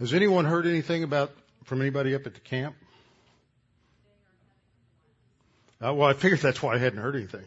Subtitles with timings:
[0.00, 1.30] Has anyone heard anything about
[1.64, 2.74] from anybody up at the camp?
[5.84, 7.44] Uh, well, I figured that's why I hadn't heard anything.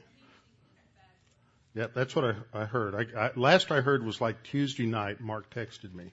[1.73, 2.93] Yeah, that's what I, I heard.
[2.93, 5.19] I, I, last I heard was like Tuesday night.
[5.19, 6.11] Mark texted me,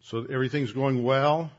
[0.00, 1.52] so everything's going well,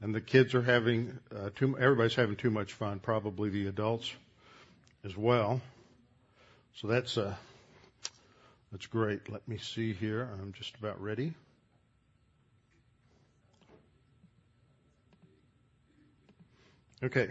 [0.00, 1.76] and the kids are having uh, too.
[1.76, 3.00] Everybody's having too much fun.
[3.00, 4.12] Probably the adults
[5.04, 5.60] as well.
[6.76, 7.34] So that's uh,
[8.70, 9.28] that's great.
[9.28, 10.28] Let me see here.
[10.40, 11.34] I'm just about ready.
[17.02, 17.28] Okay.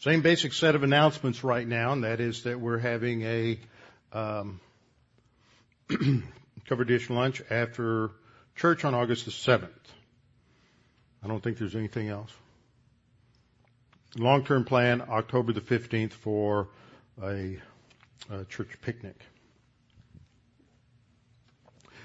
[0.00, 3.58] Same basic set of announcements right now, and that is that we're having a
[4.12, 4.60] um,
[6.66, 8.10] cover dish lunch after
[8.56, 9.70] church on August the 7th.
[11.22, 12.30] I don't think there's anything else.
[14.18, 16.68] Long-term plan, October the 15th for
[17.22, 17.58] a
[18.50, 19.16] church picnic.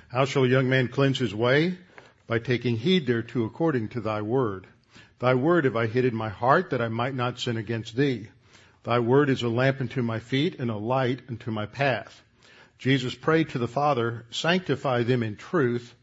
[0.07, 1.77] How shall a young man cleanse his way?
[2.29, 4.67] By taking heed thereto according to thy word.
[5.17, 8.27] Thy word have I hid in my heart that I might not sin against thee.
[8.83, 12.21] Thy word is a lamp unto my feet and a light unto my path.
[12.77, 15.95] Jesus prayed to the Father, sanctify them in truth.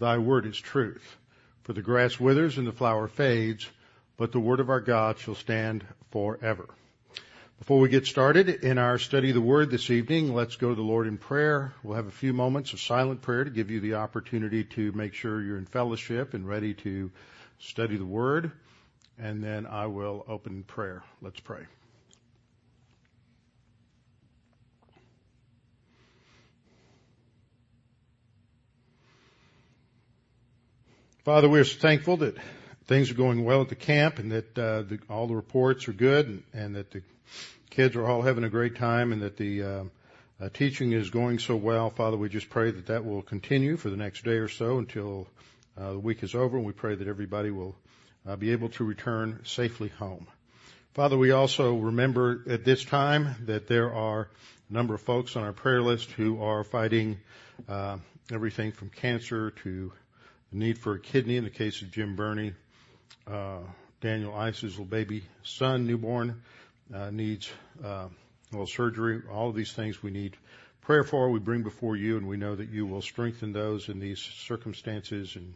[0.00, 1.16] Thy word is truth.
[1.62, 3.70] For the grass withers and the flower fades,
[4.16, 6.66] but the word of our God shall stand forever.
[7.60, 10.74] Before we get started in our study of the Word this evening, let's go to
[10.74, 11.74] the Lord in prayer.
[11.82, 15.12] We'll have a few moments of silent prayer to give you the opportunity to make
[15.12, 17.10] sure you're in fellowship and ready to
[17.58, 18.50] study the Word,
[19.18, 21.02] and then I will open prayer.
[21.20, 21.60] Let's pray.
[31.26, 32.38] Father, we're thankful that
[32.86, 35.92] things are going well at the camp and that uh, the, all the reports are
[35.92, 37.02] good and, and, that the
[37.70, 39.84] kids are all having a great time and that the uh,
[40.40, 41.90] uh, teaching is going so well.
[41.90, 45.28] Father, we just pray that that will continue for the next day or so until
[45.78, 47.76] uh, the week is over, and we pray that everybody will
[48.26, 50.26] uh, be able to return safely home.
[50.94, 54.28] Father, we also remember at this time that there are
[54.68, 57.18] a number of folks on our prayer list who are fighting
[57.68, 57.98] uh,
[58.32, 59.92] everything from cancer to
[60.50, 62.54] the need for a kidney in the case of Jim Burney.
[63.26, 63.58] Uh,
[64.00, 66.42] Daniel Ice's little baby son, newborn,
[67.10, 67.50] needs
[67.84, 68.08] uh,
[68.52, 69.22] well surgery.
[69.30, 70.36] All of these things we need
[70.82, 71.30] prayer for.
[71.30, 75.36] We bring before you, and we know that you will strengthen those in these circumstances
[75.36, 75.54] and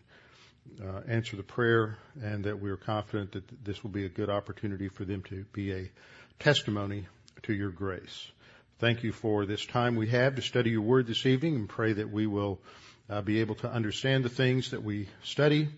[0.83, 4.31] uh, answer the prayer, and that we are confident that this will be a good
[4.31, 5.91] opportunity for them to be a
[6.39, 7.07] testimony
[7.43, 8.31] to your grace.
[8.79, 11.93] Thank you for this time we have to study your word this evening and pray
[11.93, 12.59] that we will
[13.09, 15.69] uh, be able to understand the things that we study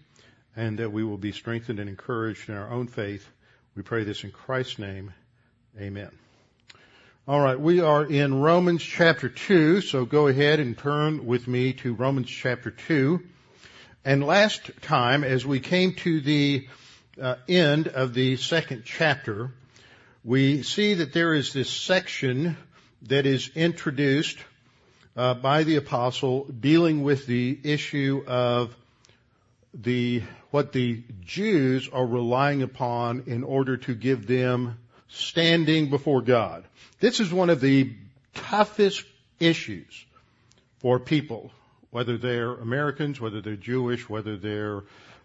[0.56, 3.28] and that we will be strengthened and encouraged in our own faith.
[3.74, 5.12] We pray this in Christ's name.
[5.78, 6.10] Amen.
[7.28, 11.74] All right, we are in Romans chapter 2, so go ahead and turn with me
[11.74, 13.20] to Romans chapter 2.
[14.02, 16.66] And last time, as we came to the
[17.20, 19.50] uh, end of the second chapter,
[20.24, 22.56] we see that there is this section
[23.02, 24.38] that is introduced
[25.14, 28.74] uh, by the apostle dealing with the issue of
[29.74, 34.78] the what the Jews are relying upon in order to give them
[35.16, 36.64] standing before God.
[37.00, 37.92] This is one of the
[38.34, 39.04] toughest
[39.40, 40.04] issues
[40.78, 41.50] for people
[41.96, 44.82] whether they're Americans, whether they're Jewish, whether they're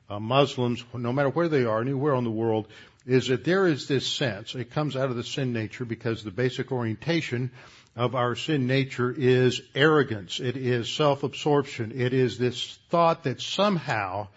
[0.10, 2.66] uh, Muslims, no matter where they are, anywhere in the world,
[3.06, 6.32] is that there is this sense, it comes out of the sin nature because the
[6.32, 7.52] basic orientation
[7.96, 10.40] of our sin nature is arrogance.
[10.40, 11.92] It is self-absorption.
[11.94, 14.28] It is this thought that somehow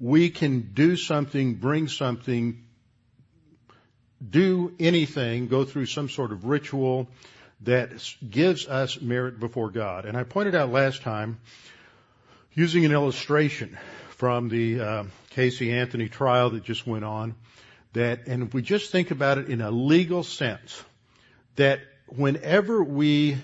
[0.00, 2.64] we can do something, bring something,
[4.30, 7.08] do anything, go through some sort of ritual
[7.62, 7.90] that
[8.28, 10.04] gives us merit before God.
[10.04, 11.38] And I pointed out last time,
[12.54, 13.76] using an illustration
[14.10, 17.34] from the uh, Casey Anthony trial that just went on,
[17.94, 20.82] that, and if we just think about it in a legal sense,
[21.56, 23.36] that whenever we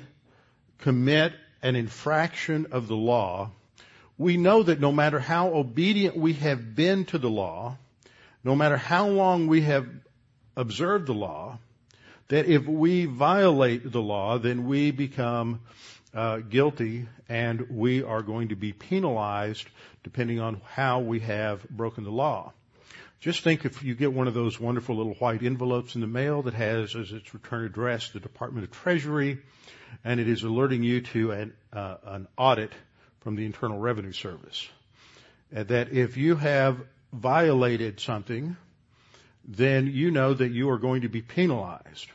[0.78, 1.32] commit
[1.62, 3.50] an infraction of the law,
[4.18, 7.76] we know that no matter how obedient we have been to the law,
[8.44, 9.86] no matter how long we have
[10.60, 11.58] observed the law,
[12.28, 15.60] that if we violate the law, then we become
[16.14, 19.66] uh, guilty and we are going to be penalized
[20.02, 22.52] depending on how we have broken the law.
[23.20, 26.42] Just think if you get one of those wonderful little white envelopes in the mail
[26.42, 29.38] that has as its return address the Department of Treasury,
[30.04, 32.72] and it is alerting you to an, uh, an audit
[33.20, 34.68] from the Internal Revenue Service.
[35.52, 36.80] That if you have
[37.12, 38.56] violated something,
[39.50, 42.06] then you know that you are going to be penalized.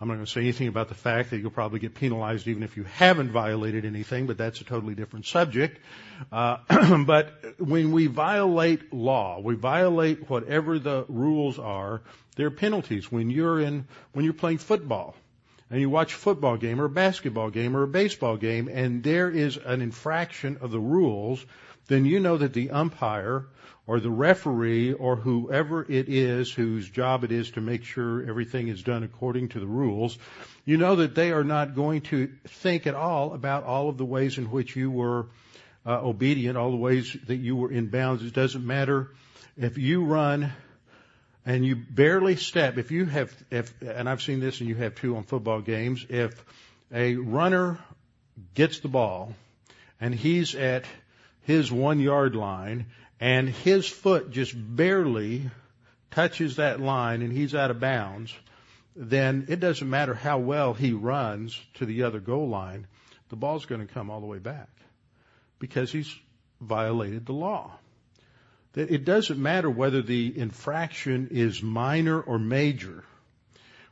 [0.00, 2.62] I'm not going to say anything about the fact that you'll probably get penalized even
[2.62, 5.80] if you haven't violated anything, but that's a totally different subject.
[6.30, 6.58] Uh,
[7.04, 12.02] but when we violate law, we violate whatever the rules are,
[12.36, 13.10] there are penalties.
[13.10, 15.16] When you're in, when you're playing football,
[15.70, 19.02] and you watch a football game or a basketball game or a baseball game and
[19.02, 21.44] there is an infraction of the rules,
[21.88, 23.46] then you know that the umpire
[23.88, 28.68] or the referee or whoever it is whose job it is to make sure everything
[28.68, 30.18] is done according to the rules,
[30.66, 34.04] you know that they are not going to think at all about all of the
[34.04, 35.26] ways in which you were
[35.86, 38.22] uh, obedient, all the ways that you were in bounds.
[38.22, 39.08] It doesn't matter
[39.56, 40.52] if you run
[41.46, 42.76] and you barely step.
[42.76, 46.04] If you have, if, and I've seen this and you have too on football games,
[46.10, 46.44] if
[46.92, 47.78] a runner
[48.52, 49.32] gets the ball
[49.98, 50.84] and he's at
[51.40, 52.84] his one yard line
[53.20, 55.50] and his foot just barely
[56.10, 58.34] touches that line and he's out of bounds,
[58.94, 62.86] then it doesn't matter how well he runs to the other goal line,
[63.28, 64.68] the ball's going to come all the way back
[65.58, 66.12] because he's
[66.60, 67.72] violated the law.
[68.72, 73.04] That it doesn't matter whether the infraction is minor or major.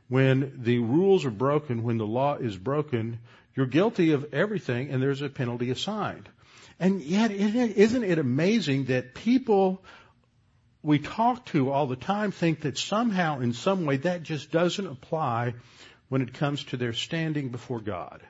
[0.07, 3.19] When the rules are broken, when the law is broken,
[3.55, 6.29] you're guilty of everything and there's a penalty assigned.
[6.79, 9.83] And yet, isn't it amazing that people
[10.83, 14.85] we talk to all the time think that somehow, in some way, that just doesn't
[14.85, 15.55] apply
[16.09, 18.21] when it comes to their standing before God?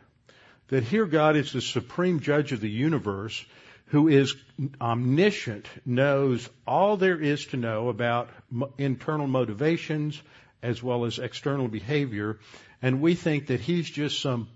[0.69, 3.45] That here God is the supreme judge of the universe
[3.87, 4.35] who is
[4.81, 8.29] omniscient, knows all there is to know about
[8.77, 10.21] internal motivations
[10.61, 12.39] as well as external behavior,
[12.81, 14.49] and we think that he's just some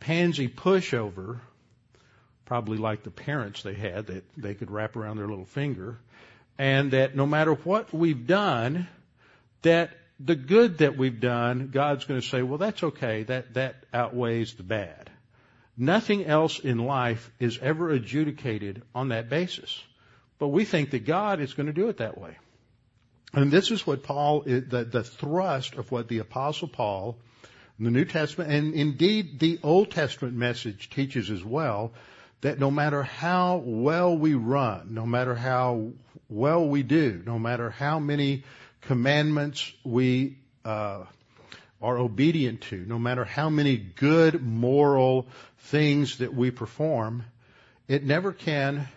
[0.00, 1.40] pansy pushover
[2.52, 5.96] probably like the parents they had that they could wrap around their little finger,
[6.58, 8.86] and that no matter what we've done,
[9.62, 9.88] that
[10.20, 13.22] the good that we've done, God's going to say, well, that's okay.
[13.22, 15.08] That, that outweighs the bad.
[15.78, 19.82] Nothing else in life is ever adjudicated on that basis.
[20.38, 22.36] But we think that God is going to do it that way.
[23.32, 27.16] And this is what Paul, eh, the, the thrust of what the apostle Paul,
[27.80, 31.92] the New Testament, and indeed the Old Testament message teaches as well,
[32.42, 35.90] that no matter how well we run, no matter how
[36.28, 38.44] well we do, no matter how many
[38.82, 41.04] commandments we uh,
[41.80, 45.28] are obedient to, no matter how many good moral
[45.58, 47.24] things that we perform,
[47.88, 48.88] it never can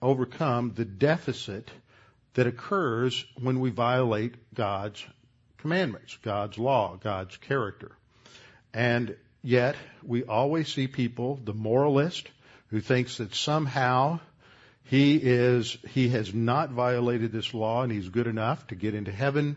[0.00, 1.70] overcome the deficit
[2.34, 5.04] that occurs when we violate God's
[5.58, 7.92] commandments, God's law, God's character.
[8.72, 12.28] And yet, we always see people, the moralist,
[12.68, 14.20] who thinks that somehow
[14.84, 19.12] he is, he has not violated this law and he's good enough to get into
[19.12, 19.56] heaven.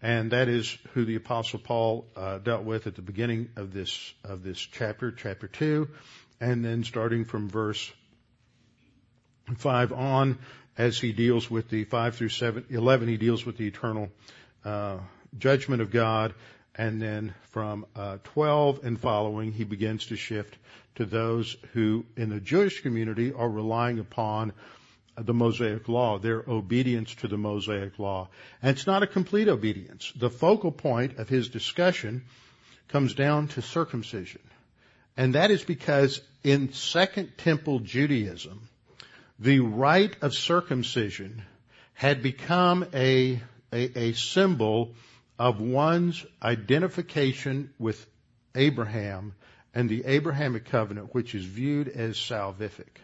[0.00, 4.14] And that is who the apostle Paul uh, dealt with at the beginning of this,
[4.24, 5.88] of this chapter, chapter two.
[6.40, 7.92] And then starting from verse
[9.58, 10.38] five on,
[10.76, 14.08] as he deals with the five through seven, 11, he deals with the eternal,
[14.64, 14.98] uh,
[15.38, 16.34] judgment of God.
[16.74, 20.56] And then from uh, 12 and following, he begins to shift
[20.94, 24.52] to those who in the Jewish community are relying upon
[25.16, 28.28] the Mosaic law, their obedience to the Mosaic law.
[28.62, 30.12] And it's not a complete obedience.
[30.16, 32.24] The focal point of his discussion
[32.88, 34.40] comes down to circumcision.
[35.16, 38.68] And that is because in Second Temple Judaism,
[39.38, 41.42] the rite of circumcision
[41.92, 43.40] had become a,
[43.72, 44.94] a, a symbol
[45.38, 48.04] of one's identification with
[48.54, 49.34] Abraham
[49.74, 53.00] and the Abrahamic covenant, which is viewed as salvific.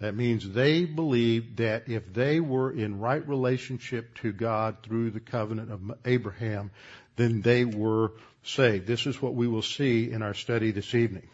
[0.00, 5.20] That means they believed that if they were in right relationship to God through the
[5.20, 6.70] covenant of Abraham,
[7.16, 8.12] then they were
[8.42, 8.86] saved.
[8.86, 11.28] This is what we will see in our study this evening.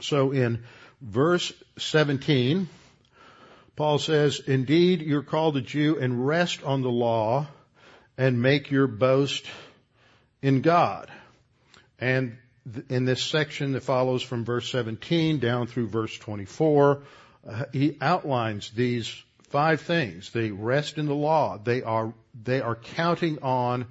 [0.00, 0.62] So in
[1.00, 2.68] verse 17,
[3.74, 7.48] Paul says, Indeed, you're called a Jew and rest on the law
[8.18, 9.46] and make your boast
[10.42, 11.10] in God.
[12.00, 12.36] And
[12.90, 17.02] in this section that follows from verse 17 down through verse 24,
[17.48, 20.32] uh, he outlines these five things.
[20.32, 21.58] They rest in the law.
[21.58, 22.12] They are,
[22.44, 23.86] they are counting on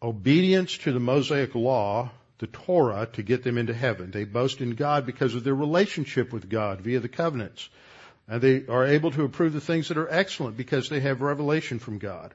[0.00, 4.12] obedience to the Mosaic law, the Torah, to get them into heaven.
[4.12, 7.68] They boast in God because of their relationship with God via the covenants.
[8.28, 11.78] And they are able to approve the things that are excellent because they have revelation
[11.80, 12.32] from God.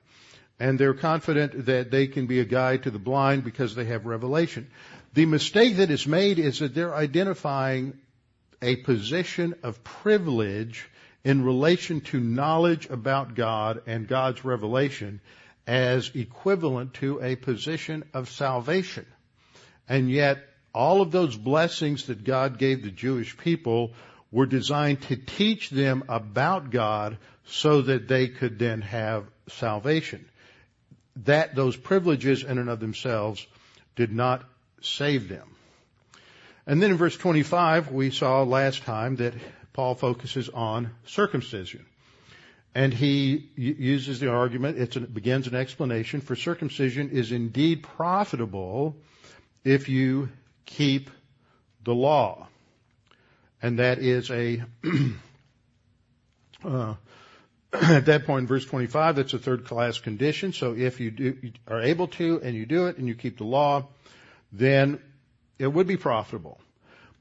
[0.63, 4.05] And they're confident that they can be a guide to the blind because they have
[4.05, 4.69] revelation.
[5.13, 7.97] The mistake that is made is that they're identifying
[8.61, 10.87] a position of privilege
[11.25, 15.19] in relation to knowledge about God and God's revelation
[15.67, 19.05] as equivalent to a position of salvation.
[19.89, 20.37] And yet,
[20.73, 23.91] all of those blessings that God gave the Jewish people
[24.31, 27.17] were designed to teach them about God
[27.47, 30.23] so that they could then have salvation.
[31.17, 33.45] That, those privileges in and of themselves
[33.95, 34.43] did not
[34.81, 35.47] save them.
[36.65, 39.33] And then in verse 25, we saw last time that
[39.73, 41.85] Paul focuses on circumcision.
[42.75, 48.95] And he uses the argument, it begins an explanation, for circumcision is indeed profitable
[49.63, 50.29] if you
[50.65, 51.11] keep
[51.83, 52.47] the law.
[53.61, 54.63] And that is a,
[56.65, 56.95] uh,
[57.81, 60.53] at that point in verse 25, that's a third class condition.
[60.53, 63.37] So if you do, you are able to and you do it and you keep
[63.37, 63.87] the law,
[64.51, 64.99] then
[65.57, 66.59] it would be profitable.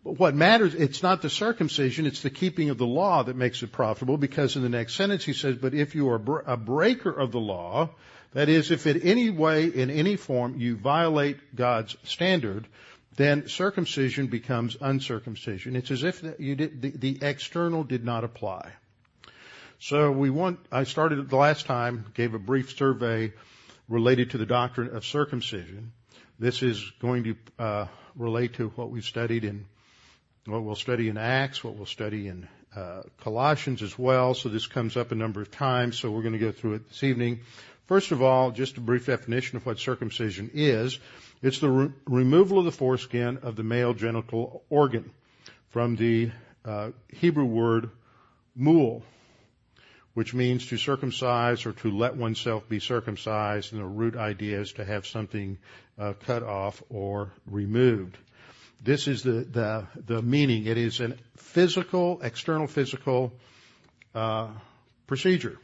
[0.05, 3.63] But what matters, it's not the circumcision, it's the keeping of the law that makes
[3.63, 7.11] it profitable because in the next sentence he says, but if you are a breaker
[7.11, 7.91] of the law,
[8.35, 12.67] that is, if in any way, in any form, you violate God's standard,
[13.17, 15.77] then circumcision becomes uncircumcision.
[15.77, 18.73] It's as if did, the, the external did not apply.
[19.83, 23.33] So we want, I started the last time, gave a brief survey
[23.89, 25.91] related to the doctrine of circumcision.
[26.39, 29.67] This is going to uh, relate to what we've studied in
[30.47, 32.47] what we'll study in Acts, what we'll study in
[32.77, 34.35] uh, Colossians as well.
[34.35, 35.99] So this comes up a number of times.
[35.99, 37.41] So we're going to go through it this evening.
[37.89, 41.01] First of all, just a brief definition of what circumcision is.
[41.43, 45.11] It's the re- removal of the foreskin of the male genital organ
[45.71, 46.31] from the
[46.65, 47.91] uh, Hebrew word
[48.55, 49.03] mul,
[50.15, 53.73] which means to circumcise or to let oneself be circumcised.
[53.73, 55.59] And the root idea is to have something
[55.99, 58.19] uh, cut off or removed.
[58.83, 60.67] This is the, the, the meaning.
[60.67, 63.33] It is a physical, external physical
[64.15, 64.49] uh,
[65.07, 65.59] procedure.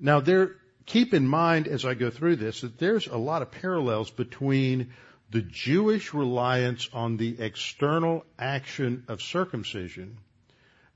[0.00, 3.50] Now, there, keep in mind as I go through this that there's a lot of
[3.50, 4.92] parallels between
[5.30, 10.18] the Jewish reliance on the external action of circumcision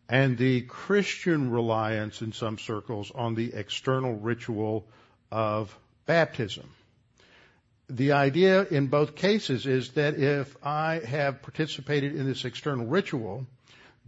[0.09, 4.87] and the Christian reliance in some circles on the external ritual
[5.31, 6.69] of baptism
[7.91, 13.47] the idea in both cases is that if I have participated in this external ritual,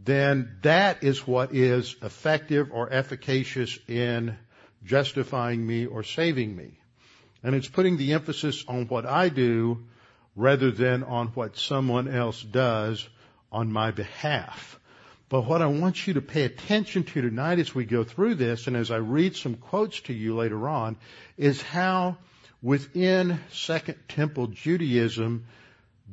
[0.04, 4.36] then that is what is effective or efficacious in
[4.84, 6.78] justifying me or saving me.
[7.42, 9.84] And it's putting the emphasis on what I do
[10.36, 13.06] rather than on what someone else does
[13.50, 14.78] on my behalf.
[15.30, 18.66] But what I want you to pay attention to tonight as we go through this
[18.66, 20.96] and as I read some quotes to you later on
[21.38, 22.18] is how
[22.62, 25.46] Within Second Temple Judaism,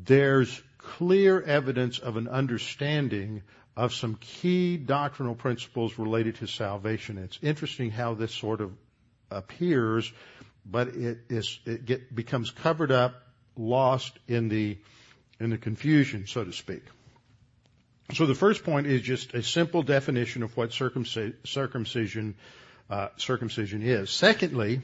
[0.05, 3.41] there's clear evidence of an understanding
[3.75, 7.17] of some key doctrinal principles related to salvation.
[7.17, 8.71] It's interesting how this sort of
[9.29, 10.11] appears,
[10.65, 13.21] but it is it get, becomes covered up,
[13.57, 14.77] lost in the
[15.41, 16.83] in the confusion, so to speak.
[18.13, 22.35] So the first point is just a simple definition of what circumcision
[22.89, 24.09] uh, circumcision is.
[24.09, 24.81] Secondly,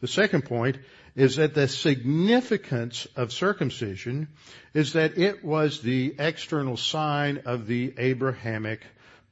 [0.00, 0.78] the second point
[1.14, 4.28] is that the significance of circumcision
[4.74, 8.82] is that it was the external sign of the Abrahamic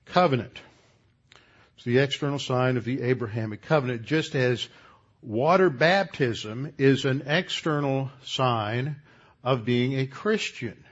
[0.06, 0.60] covenant.
[1.76, 4.68] It's the external sign of the Abrahamic covenant, just as
[5.22, 8.96] water baptism is an external sign
[9.42, 10.84] of being a Christian.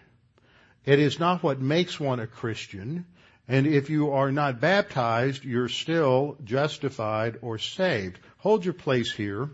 [0.84, 3.06] It is not what makes one a Christian.
[3.48, 8.18] And if you are not baptized, you're still justified or saved.
[8.38, 9.50] Hold your place here.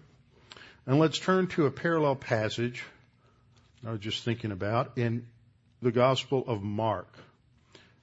[0.87, 2.83] And let's turn to a parallel passage
[3.87, 5.27] I was just thinking about in
[5.83, 7.07] the Gospel of Mark.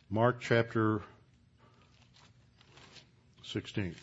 [0.10, 1.01] Mark chapter
[3.44, 3.94] 16.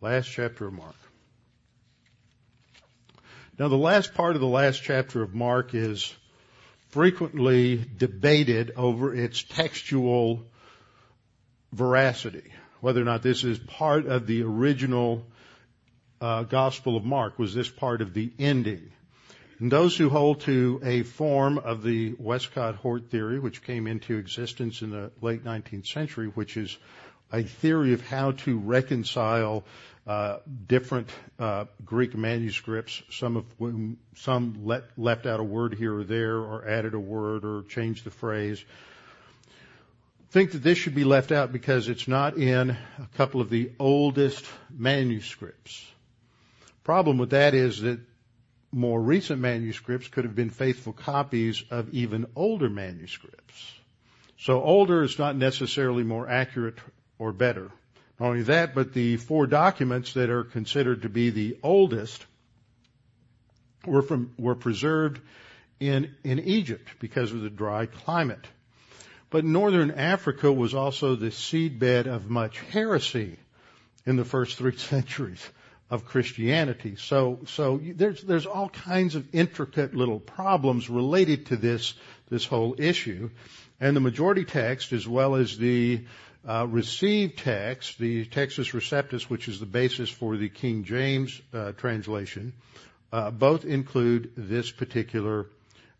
[0.00, 0.94] Last chapter of Mark.
[3.58, 6.14] Now the last part of the last chapter of Mark is
[6.88, 10.44] frequently debated over its textual
[11.72, 12.52] veracity.
[12.80, 15.26] Whether or not this is part of the original
[16.20, 18.90] uh, Gospel of Mark was this part of the ending.
[19.58, 24.82] And those who hold to a form of the Westcott-Hort theory, which came into existence
[24.82, 26.76] in the late 19th century, which is
[27.32, 29.64] a theory of how to reconcile
[30.06, 35.94] uh, different uh, Greek manuscripts, some of whom some let, left out a word here
[35.94, 38.64] or there, or added a word, or changed the phrase.
[40.30, 43.70] Think that this should be left out because it's not in a couple of the
[43.78, 45.86] oldest manuscripts.
[46.84, 48.00] Problem with that is that
[48.72, 53.72] more recent manuscripts could have been faithful copies of even older manuscripts.
[54.38, 56.78] So older is not necessarily more accurate
[57.18, 57.70] or better.
[58.18, 62.24] Not only that, but the four documents that are considered to be the oldest
[63.86, 65.20] were from, were preserved
[65.80, 68.44] in, in Egypt because of the dry climate.
[69.30, 73.36] But northern Africa was also the seedbed of much heresy
[74.06, 75.46] in the first three centuries
[75.90, 76.96] of Christianity.
[76.96, 81.94] So, so there's, there's all kinds of intricate little problems related to this,
[82.28, 83.30] this whole issue.
[83.80, 86.04] And the majority text, as well as the
[86.46, 91.72] uh, received text, the Textus Receptus, which is the basis for the King James uh,
[91.72, 92.52] translation,
[93.12, 95.46] uh, both include this particular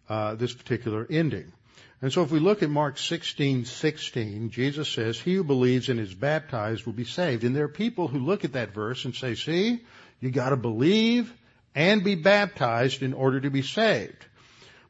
[0.08, 1.52] uh, this particular ending.
[2.00, 5.98] And so if we look at Mark 16, 16, Jesus says, he who believes and
[5.98, 7.44] is baptized will be saved.
[7.44, 9.80] And there are people who look at that verse and say, see,
[10.20, 11.32] you gotta believe
[11.74, 14.24] and be baptized in order to be saved.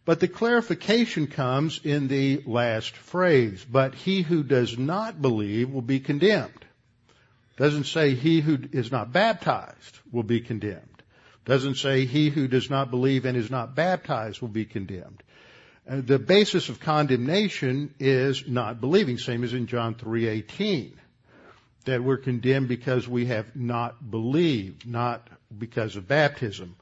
[0.08, 5.82] But the clarification comes in the last phrase, but he who does not believe will
[5.82, 6.64] be condemned.
[7.58, 11.02] Doesn't say he who is not baptized will be condemned.
[11.44, 15.22] Doesn't say he who does not believe and is not baptized will be condemned.
[15.86, 20.92] The basis of condemnation is not believing, same as in John 3:18,
[21.84, 26.76] that we're condemned because we have not believed, not because of baptism.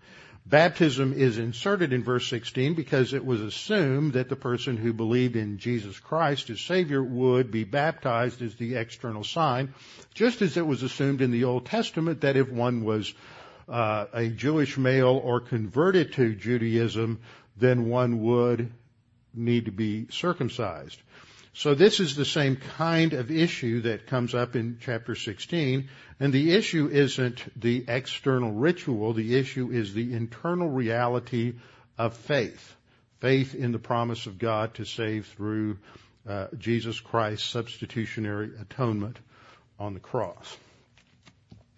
[0.49, 5.35] Baptism is inserted in verse 16 because it was assumed that the person who believed
[5.35, 9.75] in Jesus Christ as Savior would be baptized as the external sign,
[10.15, 13.13] just as it was assumed in the Old Testament that if one was
[13.69, 17.19] uh, a Jewish male or converted to Judaism,
[17.57, 18.71] then one would
[19.35, 21.03] need to be circumcised.
[21.57, 25.89] So this is the same kind of issue that comes up in chapter 16,
[26.21, 31.55] and the issue isn't the external ritual, the issue is the internal reality
[31.97, 32.77] of faith.
[33.21, 35.79] Faith in the promise of God to save through
[36.29, 39.19] uh, Jesus Christ's substitutionary atonement
[39.79, 40.59] on the cross.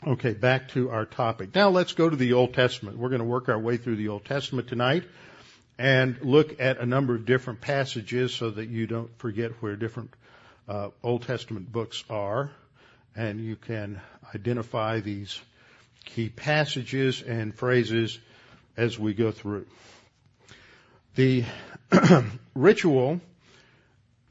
[0.04, 1.54] Okay, back to our topic.
[1.54, 2.98] Now let's go to the Old Testament.
[2.98, 5.04] We're going to work our way through the Old Testament tonight
[5.78, 10.12] and look at a number of different passages so that you don't forget where different
[10.68, 12.50] uh, Old Testament books are,
[13.14, 14.00] and you can
[14.34, 15.40] identify these
[16.04, 18.18] key passages and phrases
[18.76, 19.66] as we go through.
[21.14, 21.44] The
[22.54, 23.20] ritual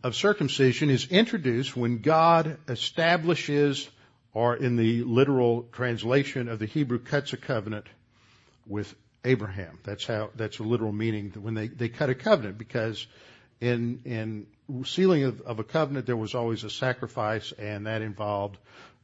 [0.03, 3.89] of circumcision is introduced when God establishes,
[4.33, 7.87] or in the literal translation of the Hebrew, cuts a covenant
[8.65, 8.93] with
[9.27, 9.79] Abraham.
[9.83, 13.05] That's how, that's a literal meaning when they, they cut a covenant because
[13.59, 14.47] in, in
[14.85, 18.57] sealing of, of a covenant there was always a sacrifice and that involved,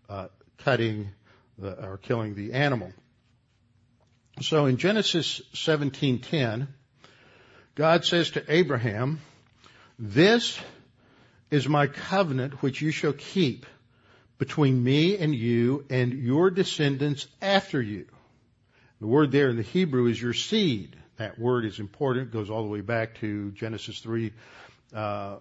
[0.09, 0.27] uh,
[0.59, 1.09] cutting
[1.57, 2.93] the, or killing the animal.
[4.41, 6.67] So in Genesis 17:10,
[7.75, 9.19] God says to Abraham,
[9.99, 10.59] "This
[11.51, 13.65] is my covenant which you shall keep
[14.39, 18.07] between me and you and your descendants after you."
[19.03, 20.95] The word there in the Hebrew is your seed.
[21.17, 22.29] That word is important.
[22.29, 24.31] It goes all the way back to Genesis 3,
[24.95, 25.39] uh,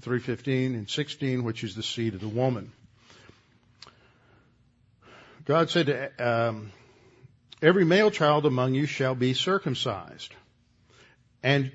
[0.00, 2.72] 3.15 and 16, which is the seed of the woman.
[5.44, 6.72] God said to, um,
[7.62, 10.34] every male child among you shall be circumcised.
[11.44, 11.70] And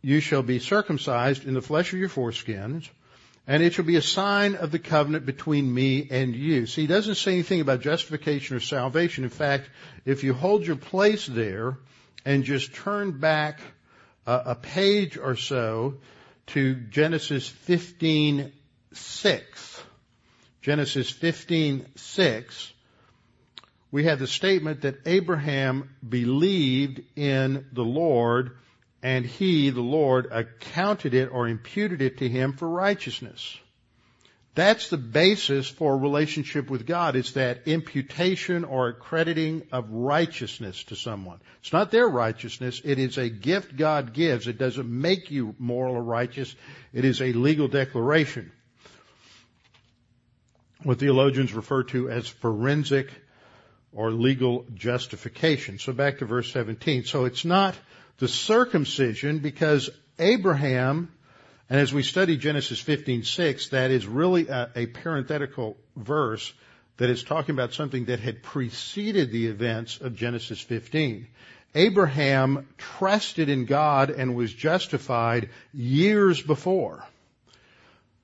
[0.00, 2.88] you shall be circumcised in the flesh of your foreskins,
[3.46, 6.66] and it shall be a sign of the covenant between me and you.
[6.66, 9.24] See, he doesn't say anything about justification or salvation.
[9.24, 9.70] In fact,
[10.04, 11.78] if you hold your place there
[12.24, 13.60] and just turn back
[14.26, 15.98] a, a page or so
[16.48, 18.52] to Genesis 15,
[18.92, 19.82] 6.
[20.62, 22.72] Genesis 15, 6,
[23.92, 28.56] we have the statement that Abraham believed in the Lord
[29.06, 33.56] and he, the Lord, accounted it or imputed it to him for righteousness.
[34.56, 37.14] That's the basis for relationship with God.
[37.14, 41.38] It's that imputation or accrediting of righteousness to someone.
[41.60, 42.80] It's not their righteousness.
[42.84, 44.48] It is a gift God gives.
[44.48, 46.56] It doesn't make you moral or righteous.
[46.92, 48.50] It is a legal declaration.
[50.82, 53.12] What theologians refer to as forensic
[53.92, 55.78] or legal justification.
[55.78, 57.04] So back to verse 17.
[57.04, 57.76] So it's not
[58.18, 61.12] the circumcision because Abraham,
[61.68, 66.52] and as we study Genesis 15:6, that is really a, a parenthetical verse
[66.96, 71.26] that is talking about something that had preceded the events of Genesis 15.
[71.74, 77.04] Abraham trusted in God and was justified years before.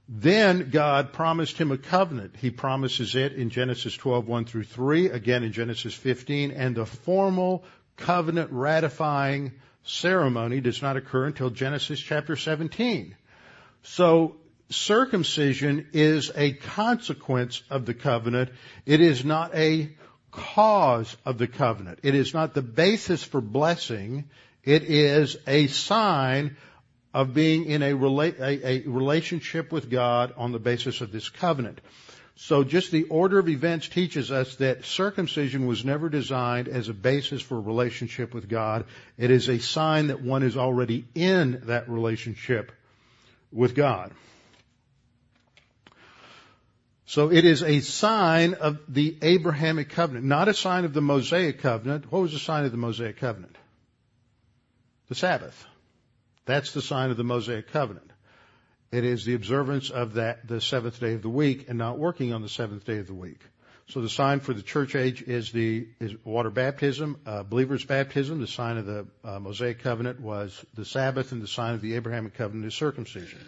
[0.08, 2.34] Then God promised him a covenant.
[2.36, 6.86] He promises it in Genesis 12, 1 through 3, again in Genesis 15, and the
[6.86, 7.64] formal
[7.96, 9.52] covenant ratifying
[9.84, 13.16] ceremony does not occur until Genesis chapter 17.
[13.82, 14.36] So
[14.70, 18.50] circumcision is a consequence of the covenant.
[18.86, 19.94] It is not a
[20.30, 22.00] cause of the covenant.
[22.02, 24.24] It is not the basis for blessing.
[24.64, 26.56] It is a sign
[27.12, 31.28] of being in a, rela- a, a relationship with God on the basis of this
[31.28, 31.80] covenant.
[32.34, 36.94] So just the order of events teaches us that circumcision was never designed as a
[36.94, 38.86] basis for a relationship with God.
[39.18, 42.72] It is a sign that one is already in that relationship
[43.52, 44.12] with God.
[47.04, 51.58] So it is a sign of the Abrahamic covenant, not a sign of the Mosaic
[51.60, 52.10] covenant.
[52.10, 53.56] What was the sign of the Mosaic covenant?
[55.08, 55.66] The Sabbath.
[56.46, 58.11] That's the sign of the Mosaic covenant.
[58.92, 62.34] It is the observance of that, the seventh day of the week and not working
[62.34, 63.40] on the seventh day of the week.
[63.88, 68.40] So the sign for the church age is the is water baptism, uh, believer's baptism.
[68.40, 71.94] The sign of the uh, Mosaic covenant was the Sabbath, and the sign of the
[71.94, 73.40] Abrahamic covenant is circumcision.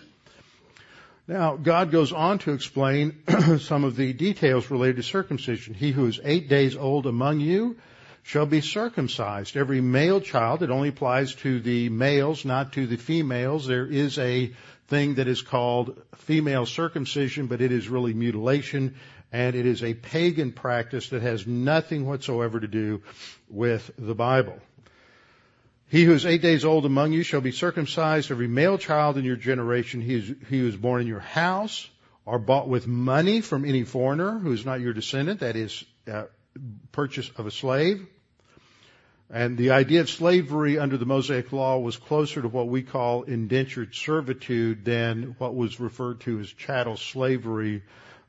[1.28, 3.22] Now, God goes on to explain
[3.60, 5.74] some of the details related to circumcision.
[5.74, 7.76] He who is eight days old among you
[8.22, 9.56] shall be circumcised.
[9.56, 13.66] Every male child, it only applies to the males, not to the females.
[13.66, 14.52] There is a
[14.88, 18.94] thing that is called female circumcision, but it is really mutilation
[19.32, 23.02] and it is a pagan practice that has nothing whatsoever to do
[23.48, 24.56] with the Bible.
[25.88, 28.30] He who is eight days old among you shall be circumcised.
[28.30, 31.88] Every male child in your generation, he, who is born in your house,
[32.24, 36.24] or bought with money from any foreigner who is not your descendant, that is, uh,
[36.92, 38.06] purchase of a slave,
[39.30, 43.22] and the idea of slavery under the Mosaic Law was closer to what we call
[43.22, 47.82] indentured servitude than what was referred to as chattel slavery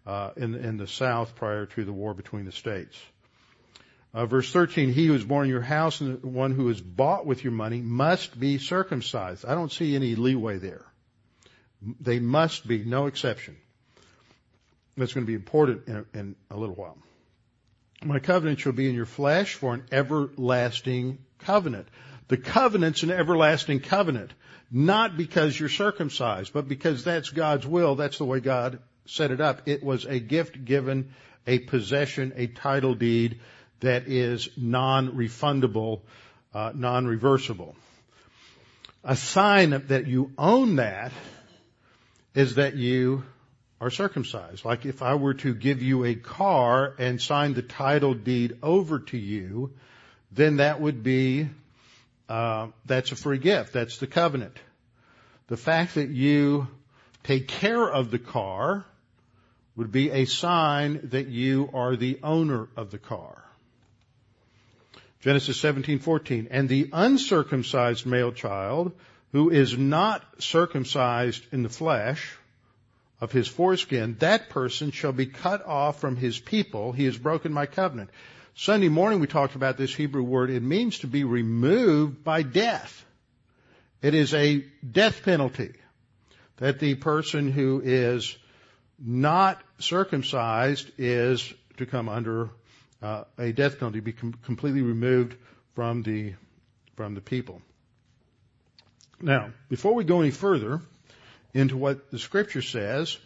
[0.06, 2.98] uh, in, in, the South prior to the war between the states.
[4.14, 7.26] Uh, verse 13, he who is born in your house and one who is bought
[7.26, 9.46] with your money must be circumcised.
[9.46, 10.86] I don't see any leeway there.
[12.00, 13.58] They must be, no exception.
[14.96, 16.98] That's going to be important in a, in a little while.
[18.06, 21.88] My covenant shall be in your flesh for an everlasting covenant.
[22.28, 24.32] The covenant's an everlasting covenant,
[24.72, 27.96] not because you're circumcised, but because that's God's will.
[27.96, 29.64] That's the way God set it up.
[29.66, 31.16] It was a gift given,
[31.48, 33.40] a possession, a title deed
[33.80, 36.02] that is non-refundable,
[36.54, 37.76] uh, non-reversible.
[39.04, 41.12] A sign that you own that
[42.36, 43.24] is that you
[43.80, 44.66] are circumcised.
[44.66, 49.00] Like if I were to give you a car and sign the title deed over
[49.00, 49.74] to you,
[50.32, 51.50] then that would be,
[52.30, 53.74] uh, that's a free gift.
[53.74, 54.58] That's the covenant.
[55.48, 56.68] The fact that you
[57.24, 58.86] take care of the car
[59.76, 63.44] would be a sign that you are the owner of the car.
[65.20, 68.92] Genesis 17:14 and the uncircumcised male child
[69.32, 72.38] who is not circumcised in the flesh
[73.22, 76.92] of his foreskin, that person shall be cut off from his people.
[76.92, 78.10] He has broken my covenant.
[78.56, 80.50] Sunday morning we talked about this Hebrew word.
[80.50, 83.06] It means to be removed by death.
[84.02, 85.74] It is a death penalty
[86.58, 88.38] that the person who is
[89.00, 92.50] not circumcised is to come under
[93.02, 95.36] uh, a death penalty, be com- completely removed
[95.74, 96.34] from the
[96.96, 97.62] from the people.
[99.22, 100.82] Now, before we go any further,
[101.56, 103.18] into what the scripture says.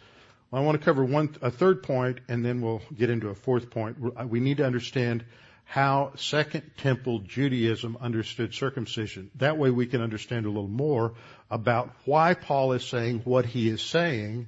[0.52, 3.70] I want to cover one, a third point and then we'll get into a fourth
[3.70, 3.98] point.
[4.28, 5.24] We need to understand
[5.64, 9.30] how Second Temple Judaism understood circumcision.
[9.36, 11.14] That way we can understand a little more
[11.50, 14.46] about why Paul is saying what he is saying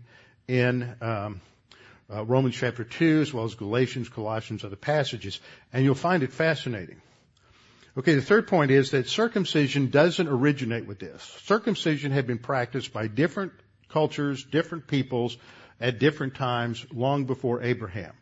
[0.49, 1.40] in um,
[2.12, 5.40] uh, Romans chapter 2 as well as Galatians, Colossians, other passages.
[5.73, 7.01] And you'll find it fascinating.
[7.97, 11.23] Okay, the third point is that circumcision doesn't originate with this.
[11.45, 13.53] Circumcision had been practiced by different
[13.93, 15.37] cultures, different peoples
[15.81, 18.13] at different times long before Abraham.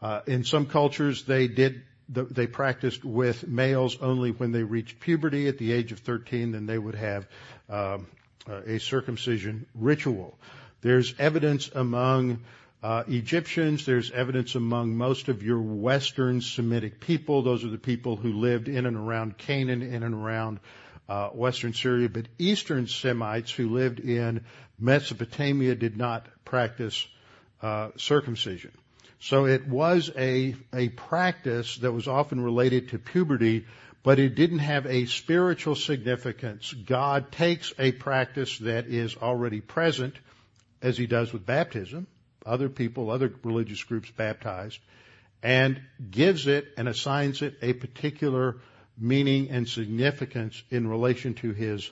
[0.00, 5.48] Uh, in some cultures, they did they practiced with males only when they reached puberty
[5.48, 6.52] at the age of 13.
[6.52, 7.26] Then they would have
[7.70, 8.06] um,
[8.66, 10.36] a circumcision ritual.
[10.82, 12.40] There's evidence among
[12.82, 13.86] uh, Egyptians.
[13.86, 17.42] There's evidence among most of your Western Semitic people.
[17.42, 20.58] Those are the people who lived in and around Canaan, in and around
[21.08, 22.08] uh, Western Syria.
[22.08, 24.44] But Eastern Semites who lived in
[24.82, 27.06] Mesopotamia did not practice
[27.62, 28.72] uh, circumcision.
[29.20, 33.64] So it was a, a practice that was often related to puberty,
[34.02, 36.72] but it didn't have a spiritual significance.
[36.72, 40.16] God takes a practice that is already present,
[40.82, 42.08] as he does with baptism,
[42.44, 44.80] other people, other religious groups baptized,
[45.44, 48.56] and gives it and assigns it a particular
[48.98, 51.88] meaning and significance in relation to his,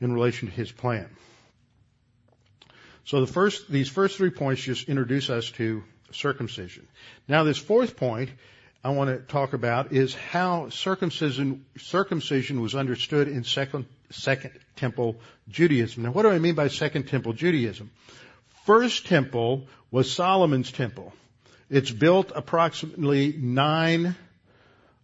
[0.00, 1.08] in relation to his plan.
[3.04, 6.86] So the first, these first three points just introduce us to circumcision.
[7.26, 8.30] Now this fourth point
[8.84, 15.16] I want to talk about is how circumcision, circumcision was understood in second, second temple
[15.48, 16.02] Judaism.
[16.02, 17.90] Now what do I mean by second temple Judaism?
[18.66, 21.14] First temple was Solomon's temple.
[21.68, 24.14] It's built approximately 966,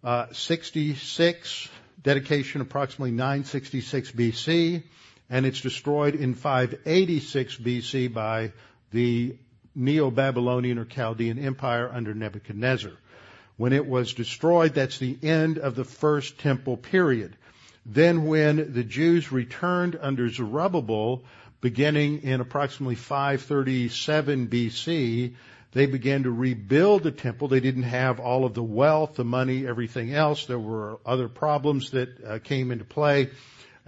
[0.05, 1.71] uh,
[2.03, 4.83] dedication approximately 966 BC,
[5.31, 8.53] and it's destroyed in 586 BC by
[8.91, 9.37] the
[9.75, 12.93] Neo-Babylonian or Chaldean Empire under Nebuchadnezzar.
[13.57, 17.37] When it was destroyed, that's the end of the first temple period.
[17.85, 21.25] Then when the Jews returned under Zerubbabel,
[21.61, 25.35] beginning in approximately 537 BC,
[25.73, 27.49] they began to rebuild the temple.
[27.49, 30.47] They didn't have all of the wealth, the money, everything else.
[30.47, 33.31] There were other problems that uh, came into play.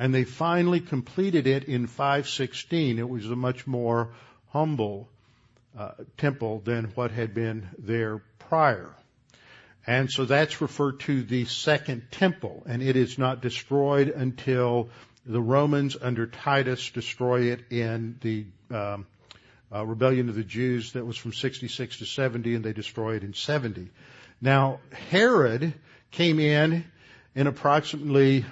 [0.01, 2.99] And they finally completed it in 516.
[2.99, 4.09] It was a much more
[4.49, 5.11] humble
[5.79, 8.95] uh, temple than what had been there prior.
[9.87, 14.89] And so that's referred to the second temple, and it is not destroyed until
[15.27, 19.07] the Romans under Titus destroy it in the um,
[19.71, 23.23] uh, rebellion of the Jews that was from 66 to 70, and they destroy it
[23.23, 23.91] in 70.
[24.41, 25.75] Now Herod
[26.11, 26.87] came in
[27.35, 28.47] in approximately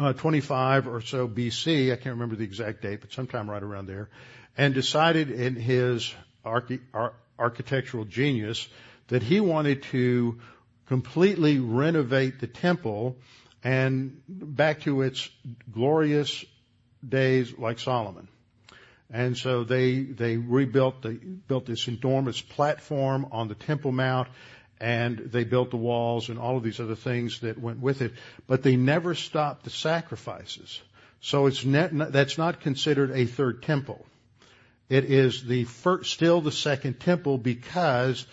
[0.00, 1.92] Uh, 25 or so BC.
[1.92, 4.08] I can't remember the exact date, but sometime right around there,
[4.56, 8.66] and decided in his archi- ar- architectural genius
[9.08, 10.40] that he wanted to
[10.86, 13.18] completely renovate the temple
[13.62, 15.28] and back to its
[15.70, 16.46] glorious
[17.06, 18.26] days like Solomon.
[19.10, 24.28] And so they, they rebuilt, they built this enormous platform on the Temple Mount
[24.80, 28.14] and they built the walls and all of these other things that went with it,
[28.46, 30.80] but they never stopped the sacrifices.
[31.20, 34.06] So it's net, that's not considered a third temple.
[34.88, 38.26] It is the first, still the second temple because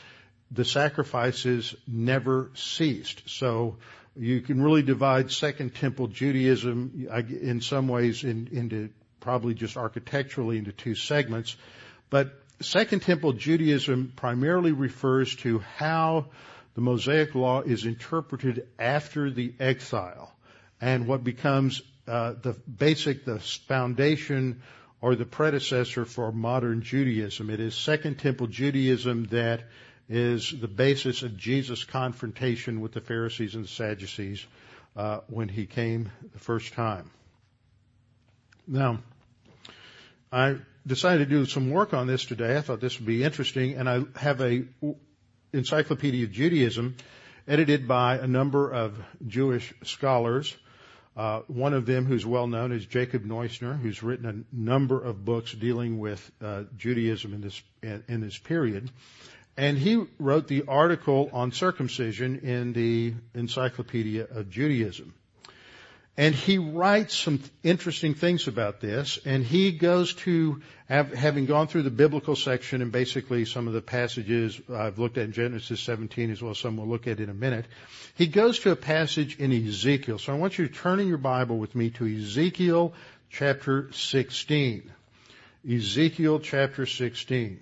[0.49, 3.23] the sacrifices never ceased.
[3.25, 3.77] So
[4.15, 10.57] you can really divide Second Temple Judaism in some ways in, into probably just architecturally
[10.57, 11.55] into two segments.
[12.09, 16.25] But Second Temple Judaism primarily refers to how
[16.73, 20.33] the Mosaic Law is interpreted after the exile
[20.81, 24.61] and what becomes uh, the basic, the foundation
[25.01, 27.51] or the predecessor for modern Judaism.
[27.51, 29.65] It is Second Temple Judaism that
[30.09, 34.45] is the basis of Jesus' confrontation with the Pharisees and the Sadducees
[34.95, 37.11] uh, when he came the first time.
[38.67, 38.99] Now,
[40.31, 42.57] I decided to do some work on this today.
[42.57, 44.63] I thought this would be interesting, and I have a
[45.53, 46.95] Encyclopedia of Judaism
[47.47, 50.55] edited by a number of Jewish scholars.
[51.15, 55.25] Uh, one of them, who's well known, is Jacob Neusner, who's written a number of
[55.25, 58.89] books dealing with uh, Judaism in this in, in this period.
[59.57, 65.15] And he wrote the article on circumcision in the Encyclopedia of Judaism.
[66.19, 71.83] And he writes some interesting things about this, and he goes to, having gone through
[71.83, 76.31] the biblical section and basically some of the passages I've looked at in Genesis 17
[76.31, 77.65] as well as some we'll look at in a minute,
[78.15, 80.17] he goes to a passage in Ezekiel.
[80.17, 82.93] So I want you to turn in your Bible with me to Ezekiel
[83.29, 84.91] chapter 16.
[85.69, 87.59] Ezekiel chapter 16.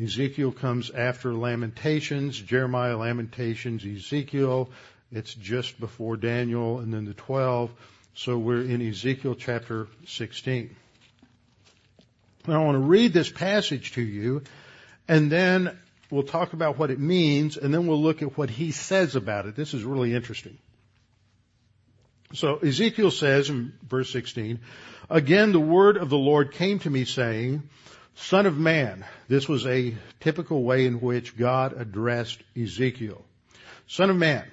[0.00, 4.70] Ezekiel comes after Lamentations, Jeremiah, Lamentations, Ezekiel.
[5.12, 7.70] It's just before Daniel and then the 12.
[8.14, 10.74] So we're in Ezekiel chapter 16.
[12.46, 14.42] Now I want to read this passage to you
[15.08, 15.76] and then
[16.10, 19.46] we'll talk about what it means and then we'll look at what he says about
[19.46, 19.56] it.
[19.56, 20.58] This is really interesting.
[22.32, 24.60] So Ezekiel says in verse 16,
[25.08, 27.64] again the word of the Lord came to me saying,
[28.14, 33.24] Son of man, this was a typical way in which God addressed Ezekiel.
[33.88, 34.44] Son of man,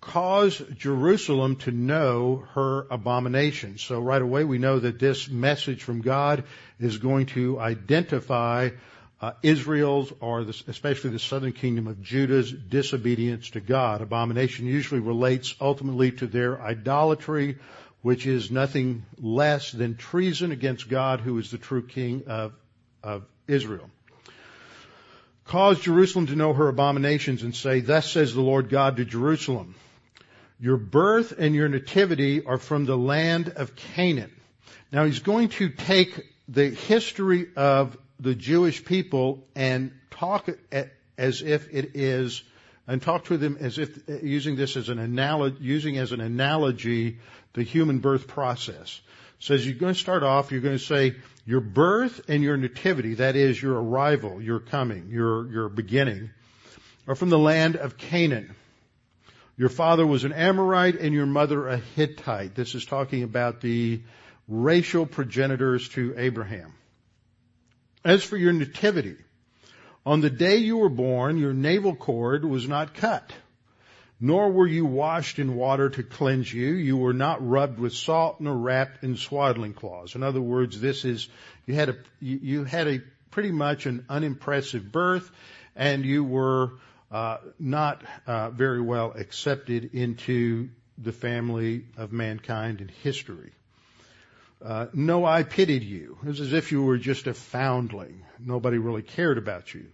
[0.00, 3.78] cause Jerusalem to know her abomination.
[3.78, 6.44] So right away we know that this message from God
[6.78, 8.70] is going to identify
[9.20, 14.00] uh, Israel's, or the, especially the southern kingdom of Judah's disobedience to God.
[14.00, 17.58] Abomination usually relates ultimately to their idolatry,
[18.00, 22.54] which is nothing less than treason against God, who is the true king of
[23.02, 23.90] of Israel.
[25.46, 29.74] Cause Jerusalem to know her abominations and say, thus says the Lord God to Jerusalem,
[30.60, 34.30] your birth and your nativity are from the land of Canaan.
[34.92, 40.50] Now he's going to take the history of the Jewish people and talk
[41.16, 42.42] as if it is,
[42.86, 47.18] and talk to them as if using this as an analogy, using as an analogy
[47.54, 49.00] the human birth process.
[49.38, 51.14] Says you're going to start off, you're going to say,
[51.46, 56.30] your birth and your nativity, that is your arrival, your coming, your, your beginning,
[57.08, 58.54] are from the land of Canaan.
[59.60, 62.54] Your father was an Amorite and your mother a Hittite.
[62.54, 64.00] This is talking about the
[64.48, 66.72] racial progenitors to Abraham.
[68.02, 69.16] As for your nativity,
[70.06, 73.34] on the day you were born, your navel cord was not cut,
[74.18, 76.68] nor were you washed in water to cleanse you.
[76.68, 80.14] You were not rubbed with salt nor wrapped in swaddling cloths.
[80.14, 81.28] In other words, this is,
[81.66, 85.30] you had a, you had a pretty much an unimpressive birth
[85.76, 86.72] and you were
[87.10, 93.52] not uh, very well accepted into the family of mankind in history.
[94.62, 96.18] Uh, no, I pitied you.
[96.22, 98.24] It was as if you were just a foundling.
[98.38, 99.86] Nobody really cared about you.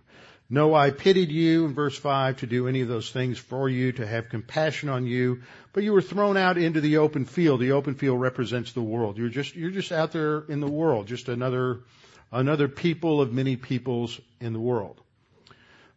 [0.48, 3.92] No, I pitied you in verse 5 to do any of those things for you,
[3.92, 7.60] to have compassion on you, but you were thrown out into the open field.
[7.60, 9.18] The open field represents the world.
[9.18, 11.80] You're just, you're just out there in the world, just another,
[12.30, 15.00] another people of many peoples in the world.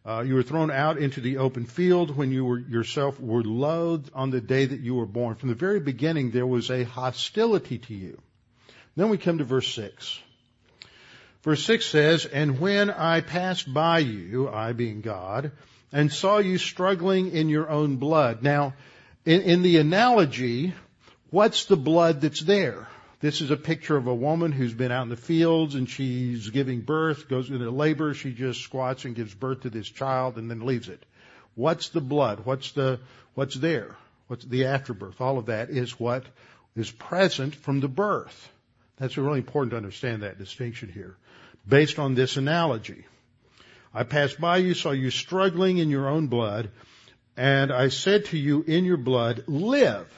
[0.04, 4.10] Uh, you were thrown out into the open field when you were yourself were loathed
[4.14, 5.34] on the day that you were born.
[5.34, 8.18] From the very beginning, there was a hostility to you.
[8.96, 10.18] Then we come to verse 6.
[11.42, 15.52] Verse 6 says, And when I passed by you, I being God,
[15.92, 18.42] and saw you struggling in your own blood.
[18.42, 18.74] Now,
[19.24, 20.74] in, in the analogy,
[21.30, 22.88] what's the blood that's there?
[23.20, 26.48] This is a picture of a woman who's been out in the fields and she's
[26.48, 30.50] giving birth, goes into labor, she just squats and gives birth to this child and
[30.50, 31.04] then leaves it.
[31.54, 32.46] What's the blood?
[32.46, 32.98] What's the,
[33.34, 33.94] what's there?
[34.28, 35.20] What's the afterbirth?
[35.20, 36.24] All of that is what
[36.74, 38.50] is present from the birth.
[38.96, 41.16] That's really important to understand that distinction here.
[41.68, 43.04] Based on this analogy.
[43.92, 46.70] I passed by you, saw you struggling in your own blood,
[47.36, 50.08] and I said to you in your blood, live.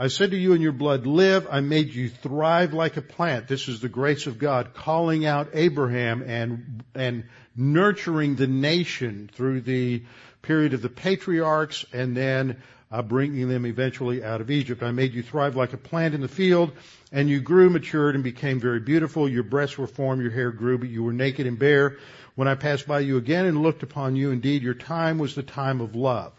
[0.00, 1.46] I said to you in your blood, live.
[1.50, 3.48] I made you thrive like a plant.
[3.48, 9.60] This is the grace of God calling out Abraham and, and nurturing the nation through
[9.60, 10.02] the
[10.40, 14.82] period of the patriarchs and then uh, bringing them eventually out of Egypt.
[14.82, 16.72] I made you thrive like a plant in the field
[17.12, 19.28] and you grew, matured, and became very beautiful.
[19.28, 21.98] Your breasts were formed, your hair grew, but you were naked and bare.
[22.36, 25.42] When I passed by you again and looked upon you, indeed your time was the
[25.42, 26.32] time of love.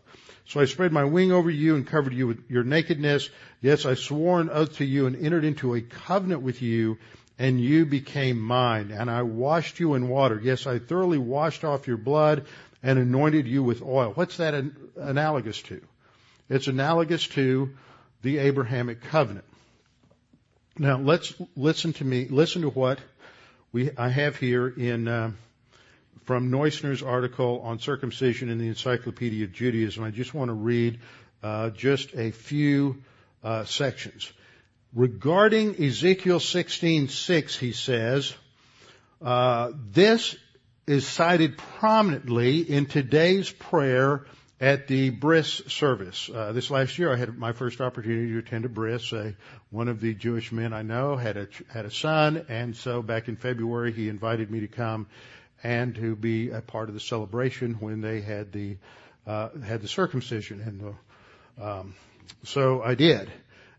[0.51, 3.29] So I spread my wing over you and covered you with your nakedness.
[3.61, 6.97] Yes, I swore an oath to you and entered into a covenant with you
[7.39, 8.91] and you became mine.
[8.91, 10.41] And I washed you in water.
[10.43, 12.47] Yes, I thoroughly washed off your blood
[12.83, 14.11] and anointed you with oil.
[14.13, 15.79] What's that an- analogous to?
[16.49, 17.69] It's analogous to
[18.21, 19.45] the Abrahamic covenant.
[20.77, 22.99] Now let's listen to me, listen to what
[23.71, 25.31] we, I have here in, uh,
[26.23, 30.03] from Neusner's article on circumcision in the Encyclopedia of Judaism.
[30.03, 30.99] I just want to read
[31.41, 33.03] uh, just a few
[33.43, 34.31] uh, sections.
[34.93, 38.33] Regarding Ezekiel 16:6, he says,
[39.21, 40.35] uh, this
[40.87, 44.25] is cited prominently in today's prayer
[44.59, 46.29] at the bris service.
[46.29, 49.11] Uh, this last year, I had my first opportunity to attend a bris.
[49.11, 49.31] Uh,
[49.69, 53.27] one of the Jewish men I know had a had a son, and so back
[53.27, 55.07] in February, he invited me to come
[55.63, 58.77] and to be a part of the celebration when they had the
[59.27, 60.61] uh, had the circumcision.
[60.61, 61.95] And the, um,
[62.43, 63.31] so I did.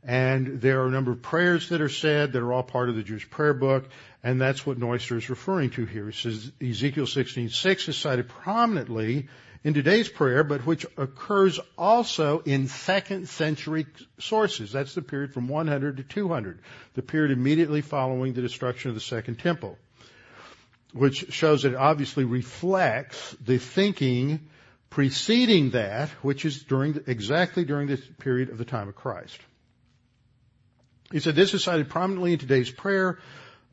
[0.05, 2.97] And there are a number of prayers that are said that are all part of
[2.97, 3.89] the Jewish prayer book,
[4.23, 6.07] and that's what Neusner is referring to here.
[6.07, 9.29] He says Ezekiel 16:6 is cited prominently
[9.65, 13.87] in today's prayer, but which occurs also in second century
[14.19, 14.73] sources.
[14.73, 16.59] That's the period from 100 to 200,
[16.95, 19.79] the period immediately following the destruction of the Second Temple
[20.93, 24.49] which shows that it obviously reflects the thinking
[24.91, 29.39] preceding that, which is during exactly during this period of the time of Christ.
[31.11, 33.19] He said this is cited prominently in today's prayer,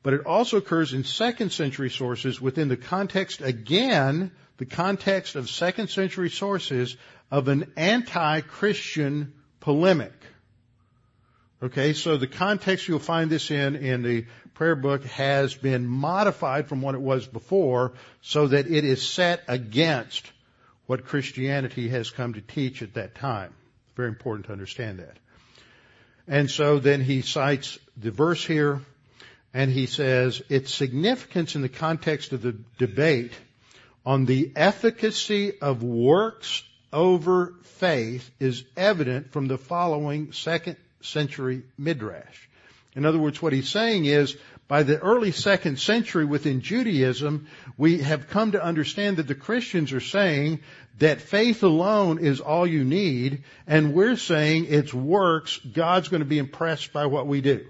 [0.01, 5.49] but it also occurs in second century sources within the context, again, the context of
[5.49, 6.95] second century sources
[7.31, 10.13] of an anti-Christian polemic.
[11.61, 16.69] Okay, so the context you'll find this in, in the prayer book has been modified
[16.69, 17.91] from what it was before
[18.21, 20.31] so that it is set against
[20.85, 23.53] what Christianity has come to teach at that time.
[23.97, 25.17] Very important to understand that.
[26.29, 28.81] And so then he cites the verse here
[29.53, 33.33] and he says its significance in the context of the debate
[34.05, 42.49] on the efficacy of works over faith is evident from the following second century midrash.
[42.95, 44.35] In other words, what he's saying is,
[44.67, 47.47] by the early second century within Judaism,
[47.77, 50.59] we have come to understand that the Christians are saying
[50.99, 55.57] that faith alone is all you need, and we're saying it's works.
[55.57, 57.67] God's going to be impressed by what we do,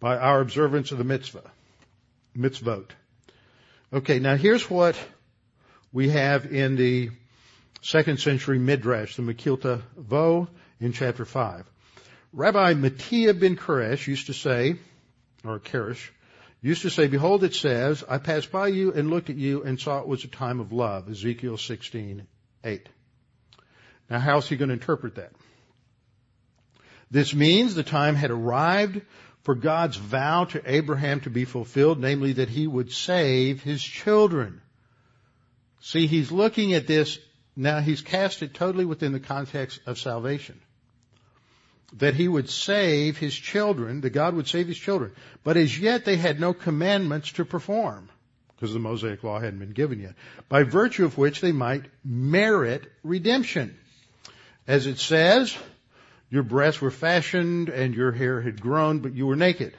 [0.00, 1.50] by our observance of the mitzvah,
[2.36, 2.90] mitzvot.
[3.92, 4.98] Okay, now here's what
[5.92, 7.10] we have in the
[7.80, 10.48] second century Midrash, the Mekilta Vo,
[10.80, 11.64] in chapter 5.
[12.36, 14.74] Rabbi Mattia ben Koresh used to say,
[15.44, 16.10] or Kerish,
[16.60, 19.78] used to say, Behold, it says, I passed by you and looked at you and
[19.78, 21.08] saw it was a time of love.
[21.08, 22.26] Ezekiel 16,
[22.64, 22.88] 8.
[24.10, 25.30] Now, how's he going to interpret that?
[27.08, 29.02] This means the time had arrived
[29.42, 34.60] for God's vow to Abraham to be fulfilled, namely that he would save his children.
[35.82, 37.16] See, he's looking at this,
[37.54, 40.60] now he's cast it totally within the context of salvation
[41.98, 45.12] that he would save his children, that God would save his children.
[45.44, 48.08] But as yet they had no commandments to perform,
[48.54, 50.14] because the Mosaic law hadn't been given yet,
[50.48, 53.76] by virtue of which they might merit redemption.
[54.66, 55.56] As it says,
[56.30, 59.74] your breasts were fashioned and your hair had grown, but you were naked.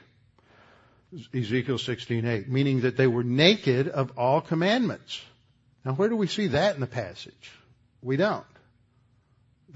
[1.34, 5.20] Ezekiel 16:8, meaning that they were naked of all commandments.
[5.84, 7.52] Now where do we see that in the passage?
[8.02, 8.44] We don't.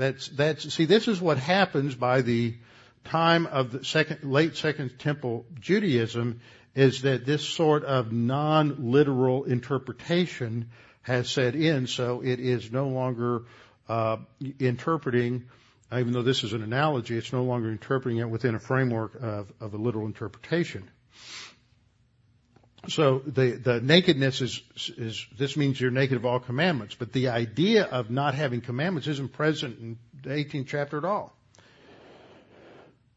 [0.00, 2.54] That's, that's, see, this is what happens by the
[3.04, 6.40] time of the second, late second temple Judaism
[6.74, 10.70] is that this sort of non-literal interpretation
[11.02, 13.42] has set in, so it is no longer
[13.90, 14.16] uh,
[14.58, 15.44] interpreting,
[15.92, 19.52] even though this is an analogy, it's no longer interpreting it within a framework of,
[19.60, 20.88] of a literal interpretation.
[22.88, 24.62] So the, the nakedness is,
[24.96, 29.06] is, this means you're naked of all commandments, but the idea of not having commandments
[29.06, 31.34] isn't present in the 18th chapter at all.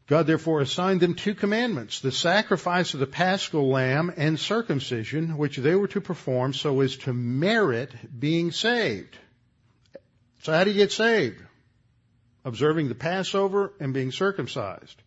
[0.06, 5.56] God therefore assigned them two commandments, the sacrifice of the paschal lamb and circumcision, which
[5.56, 7.90] they were to perform so as to merit
[8.20, 9.16] being saved.
[10.42, 11.42] So how do you get saved?
[12.44, 15.00] Observing the Passover and being circumcised.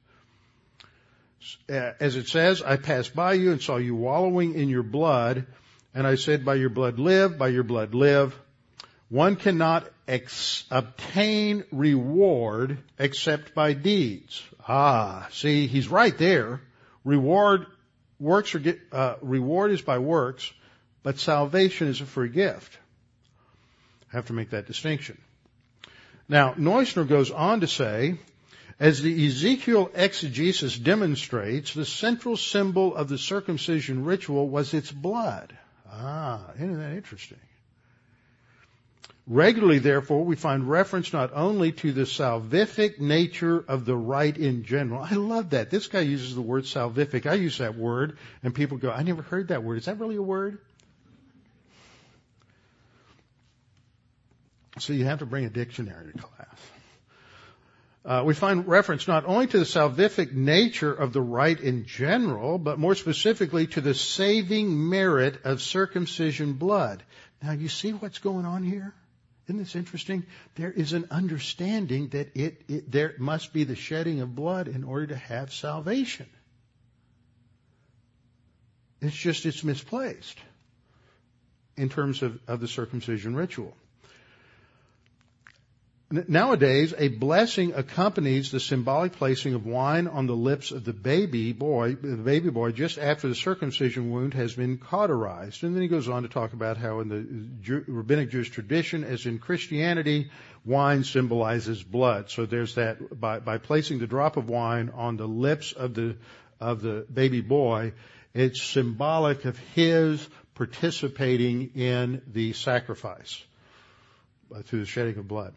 [1.70, 5.46] Uh, as it says, I passed by you and saw you wallowing in your blood,
[5.94, 8.38] and I said, by your blood live, by your blood live.
[9.10, 14.44] One cannot ex- obtain reward except by deeds.
[14.68, 16.62] Ah, see, he's right there.
[17.06, 17.68] Reward,
[18.20, 20.52] works are get, uh, reward is by works,
[21.04, 22.78] but salvation is a free gift.
[24.12, 25.18] I have to make that distinction.
[26.28, 28.18] Now, Neusner goes on to say,
[28.80, 35.58] as the Ezekiel exegesis demonstrates, the central symbol of the circumcision ritual was its blood.
[35.92, 37.40] Ah, isn't that interesting?
[39.26, 44.64] Regularly, therefore, we find reference not only to the salvific nature of the rite in
[44.64, 45.02] general.
[45.02, 45.70] I love that.
[45.70, 47.26] This guy uses the word salvific.
[47.26, 49.80] I use that word, and people go, I never heard that word.
[49.80, 50.60] Is that really a word?
[54.80, 56.77] So you have to bring a dictionary to class.
[58.08, 62.58] Uh, we find reference not only to the salvific nature of the rite in general,
[62.58, 67.04] but more specifically to the saving merit of circumcision blood.
[67.44, 68.94] Now, you see what's going on here?
[69.48, 70.26] Isn't this interesting?
[70.56, 74.86] There is an understanding that it, it, there must be the shedding of blood in
[74.86, 76.28] order to have salvation.
[79.02, 80.38] It's just it's misplaced
[81.76, 83.76] in terms of, of the circumcision ritual.
[86.10, 91.52] Nowadays, a blessing accompanies the symbolic placing of wine on the lips of the baby
[91.52, 95.66] boy, the baby boy, just after the circumcision wound has been cauterized.
[95.66, 99.26] And then he goes on to talk about how in the rabbinic Jewish tradition, as
[99.26, 100.32] in Christianity,
[100.64, 102.30] wine symbolizes blood.
[102.30, 106.16] So there's that, by, by placing the drop of wine on the lips of the,
[106.62, 107.92] of the baby boy,
[108.34, 113.44] it's symbolic of his participating in the sacrifice
[114.56, 115.54] uh, through the shedding of blood.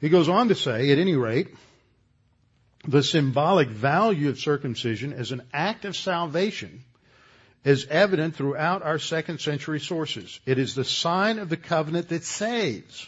[0.00, 1.48] He goes on to say, at any rate,
[2.86, 6.82] the symbolic value of circumcision as an act of salvation
[7.64, 10.40] is evident throughout our second century sources.
[10.46, 13.06] It is the sign of the covenant that saves.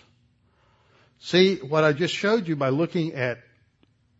[1.20, 3.38] See, what I just showed you by looking at,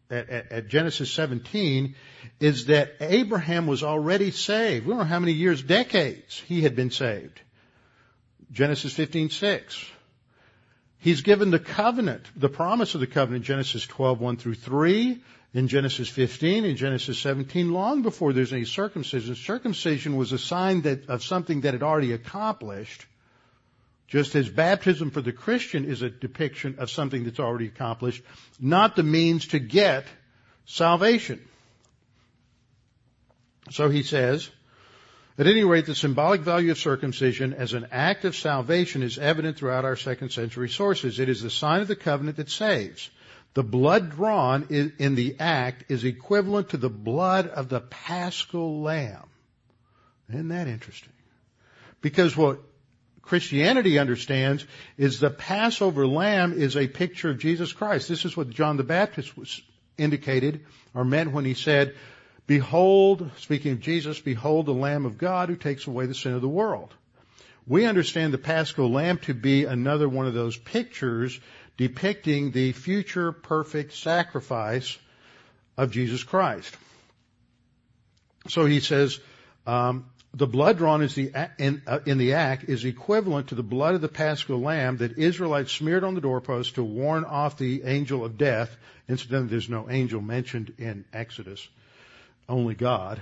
[0.09, 1.95] at, at, Genesis 17
[2.41, 4.87] is that Abraham was already saved.
[4.87, 7.41] We don't know how many years, decades he had been saved.
[8.51, 9.85] Genesis 15, 6.
[11.03, 15.21] He's given the covenant, the promise of the covenant, Genesis 12, 1 through 3,
[15.53, 19.35] in Genesis 15, in Genesis 17, long before there's any circumcision.
[19.35, 23.05] Circumcision was a sign that, of something that had already accomplished,
[24.07, 28.23] just as baptism for the Christian is a depiction of something that's already accomplished,
[28.61, 30.07] not the means to get
[30.67, 31.41] salvation.
[33.73, 34.49] So he says,
[35.39, 39.57] at any rate, the symbolic value of circumcision as an act of salvation is evident
[39.57, 41.19] throughout our second century sources.
[41.19, 43.11] It is the sign of the covenant that saves.
[43.55, 49.29] The blood drawn in the act is equivalent to the blood of the paschal lamb.
[50.29, 51.13] Isn't that interesting?
[52.01, 52.61] Because what
[53.23, 54.65] Christianity understands
[54.99, 58.09] is the Passover lamb is a picture of Jesus Christ.
[58.09, 59.63] This is what John the Baptist was
[59.97, 60.65] indicated
[60.95, 61.95] or meant when he said,
[62.53, 66.43] Behold, speaking of Jesus, behold the Lamb of God who takes away the sin of
[66.43, 66.93] the world.
[67.67, 71.41] We understand the Paschal Lamb to be another one of those pictures
[71.79, 74.99] depicting the future perfect sacrifice
[75.79, 76.77] of Jesus Christ.
[78.49, 79.19] So he says,
[79.67, 83.63] um, the blood drawn is the, in, uh, in, the act is equivalent to the
[83.63, 87.85] blood of the paschal lamb that Israelites smeared on the doorpost to warn off the
[87.85, 88.77] angel of death.
[89.09, 91.67] Incidentally, there's no angel mentioned in Exodus,
[92.49, 93.21] only God.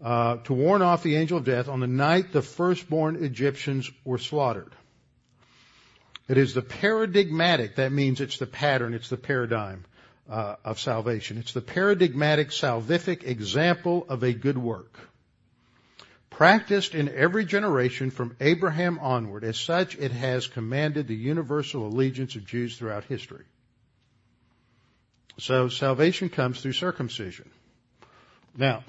[0.00, 4.18] Uh, to warn off the angel of death on the night the firstborn Egyptians were
[4.18, 4.72] slaughtered.
[6.28, 9.84] It is the paradigmatic, that means it's the pattern, it's the paradigm
[10.28, 11.38] uh, of salvation.
[11.38, 14.98] It's the paradigmatic salvific example of a good work
[16.38, 19.42] practiced in every generation from Abraham onward.
[19.42, 23.44] As such, it has commanded the universal allegiance of Jews throughout history.
[25.38, 27.50] So salvation comes through circumcision.
[28.56, 28.84] Now,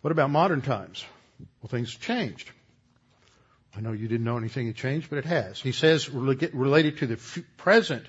[0.00, 1.04] what about modern times?
[1.60, 2.50] Well, things have changed.
[3.76, 5.60] I know you didn't know anything had changed, but it has.
[5.60, 7.16] He says, related to the
[7.56, 8.04] present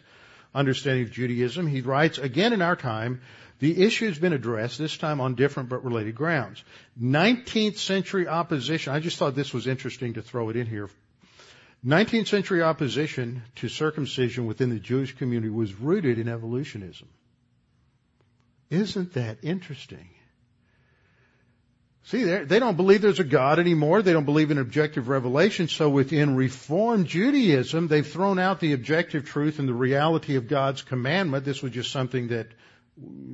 [0.53, 3.21] understanding of Judaism, he writes, again in our time,
[3.59, 6.63] the issue has been addressed, this time on different but related grounds.
[7.01, 10.89] 19th century opposition, I just thought this was interesting to throw it in here.
[11.85, 17.07] 19th century opposition to circumcision within the Jewish community was rooted in evolutionism.
[18.73, 20.09] Isn't that interesting?
[22.05, 24.01] See, they don't believe there's a God anymore.
[24.01, 25.67] They don't believe in objective revelation.
[25.67, 30.81] So within Reformed Judaism, they've thrown out the objective truth and the reality of God's
[30.81, 31.45] commandment.
[31.45, 32.47] This was just something that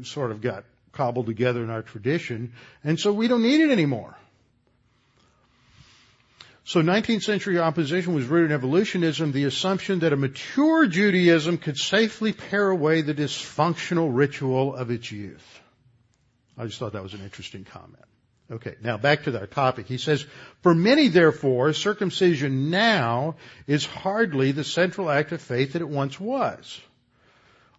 [0.04, 4.18] sort of got cobbled together in our tradition, and so we don't need it anymore.
[6.70, 11.80] So 19th century opposition was rooted in evolutionism, the assumption that a mature Judaism could
[11.80, 15.62] safely pare away the dysfunctional ritual of its youth.
[16.56, 18.06] I just thought that was an interesting comment.
[18.52, 19.88] Okay, now back to our topic.
[19.88, 20.28] He says,
[20.62, 26.20] for many therefore, circumcision now is hardly the central act of faith that it once
[26.20, 26.80] was.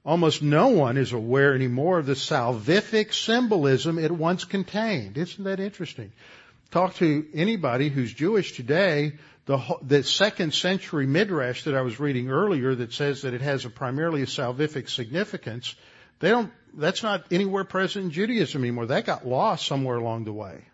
[0.05, 5.17] Almost no one is aware anymore of the salvific symbolism it once contained.
[5.17, 6.11] Isn't that interesting?
[6.71, 9.15] Talk to anybody who's Jewish today,
[9.47, 13.65] the, the second century midrash that I was reading earlier that says that it has
[13.65, 15.75] a primarily a salvific significance,
[16.21, 18.87] they don't, that's not anywhere present in Judaism anymore.
[18.87, 20.65] That got lost somewhere along the way.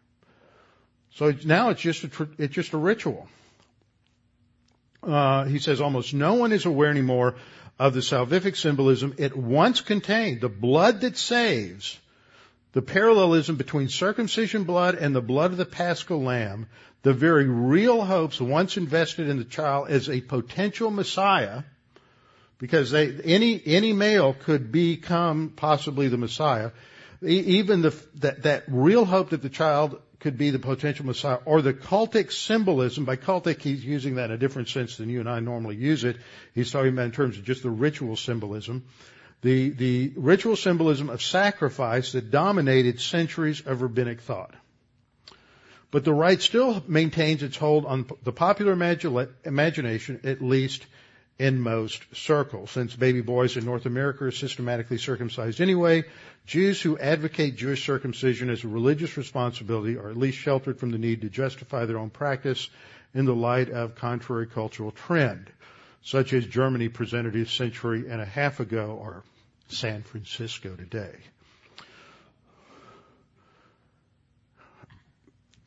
[1.15, 3.27] So now it's just a, it's just a ritual.
[5.03, 7.37] Uh, he says almost no one is aware anymore
[7.79, 11.99] of the salvific symbolism it once contained, the blood that saves,
[12.77, 16.67] the parallelism between circumcision blood and the blood of the paschal lamb,
[17.05, 21.63] the very real hopes once invested in the child as a potential Messiah,
[22.59, 26.71] because they, any, any male could become possibly the Messiah,
[27.23, 31.63] even the, that, that real hope that the child could be the potential Messiah, or
[31.63, 33.07] the cultic symbolism.
[33.07, 36.05] By cultic, he's using that in a different sense than you and I normally use
[36.05, 36.19] it.
[36.55, 38.85] He's talking about in terms of just the ritual symbolism.
[39.47, 44.53] The, the ritual symbolism of sacrifice that dominated centuries of rabbinic thought.
[45.93, 50.85] But the rite still maintains its hold on the popular imagination, at least
[51.39, 52.73] in most circles.
[52.73, 56.03] Since baby boys in North America are systematically circumcised anyway,
[56.47, 60.99] Jews who advocate Jewish circumcision as a religious responsibility are at least sheltered from the
[60.99, 62.69] need to justify their own practice
[63.15, 65.53] in the light of contrary cultural trend,
[66.03, 69.23] such as Germany presented a century and a half ago or
[69.69, 71.17] San Francisco today.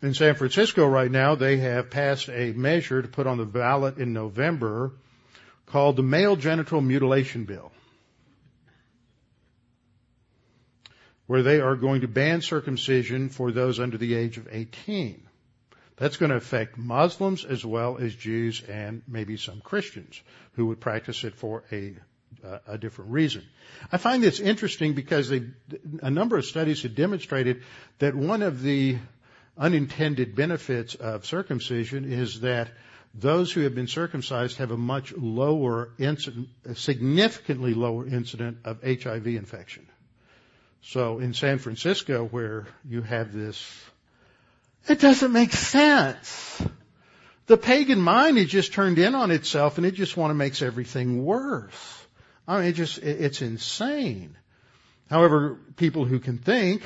[0.02, 3.97] In San Francisco right now, they have passed a measure to put on the ballot
[3.97, 4.93] in November
[5.66, 7.72] called the Male Genital Mutilation Bill,
[11.28, 15.22] where they are going to ban circumcision for those under the age of 18.
[15.97, 20.22] That's going to affect Muslims as well as Jews and maybe some Christians
[20.54, 21.97] who would practice it for a,
[22.67, 23.43] a different reason.
[23.91, 25.43] I find this interesting because they,
[26.01, 27.63] a number of studies have demonstrated
[27.99, 28.97] that one of the
[29.57, 32.69] unintended benefits of circumcision is that
[33.13, 39.27] those who have been circumcised have a much lower incident, significantly lower incident of HIV
[39.27, 39.87] infection.
[40.81, 43.65] So in San Francisco where you have this,
[44.87, 46.61] it doesn't make sense.
[47.47, 50.61] The pagan mind is just turned in on itself and it just want to makes
[50.61, 51.99] everything worse.
[52.50, 54.36] I mean, it just, it's insane.
[55.08, 56.82] However, people who can think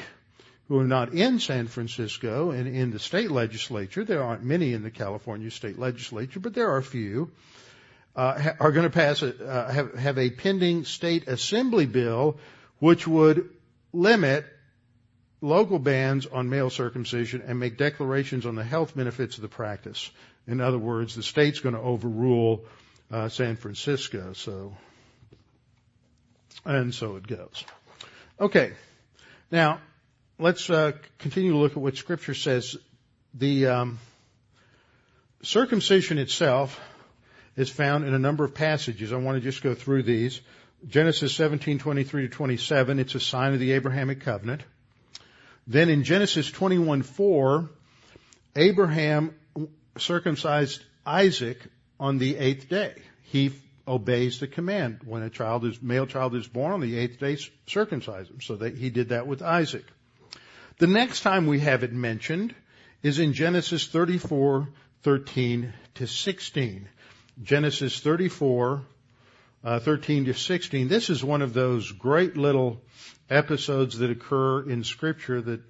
[0.68, 4.84] who are not in San Francisco and in the state legislature, there aren't many in
[4.84, 7.32] the California state legislature, but there are a few,
[8.14, 12.38] uh, are going to pass a, uh, have, have a pending state assembly bill
[12.80, 13.50] which would
[13.94, 14.46] limit
[15.40, 20.12] local bans on male circumcision and make declarations on the health benefits of the practice.
[20.46, 22.66] In other words, the state's going to overrule
[23.10, 24.34] uh, San Francisco.
[24.34, 24.76] So,
[26.66, 27.64] and so it goes.
[28.40, 28.74] Okay,
[29.52, 29.80] now
[30.40, 32.78] let's uh, continue to look at what Scripture says.
[33.34, 34.00] The um,
[35.42, 36.80] circumcision itself
[37.56, 39.14] is found in a number of passages.
[39.14, 40.42] I want to just go through these.
[40.88, 44.62] Genesis 17:23 to 27, it's a sign of the Abrahamic covenant.
[45.66, 47.70] Then in Genesis 21, 4,
[48.56, 49.34] Abraham
[49.98, 51.58] circumcised Isaac
[52.00, 52.96] on the eighth day.
[53.24, 53.54] He
[53.88, 55.00] obeys the command.
[55.06, 58.42] When a child is, male child is born on the eighth day, circumcise him.
[58.42, 59.86] So that he did that with Isaac.
[60.78, 62.56] The next time we have it mentioned
[63.02, 64.70] is in Genesis 34,
[65.04, 66.88] 13 to 16.
[67.42, 68.82] Genesis 34,
[69.64, 70.88] uh, 13 to 16.
[70.88, 72.82] This is one of those great little
[73.30, 75.62] episodes that occur in scripture that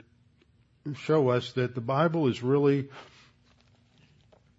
[0.95, 2.89] show us that the Bible is really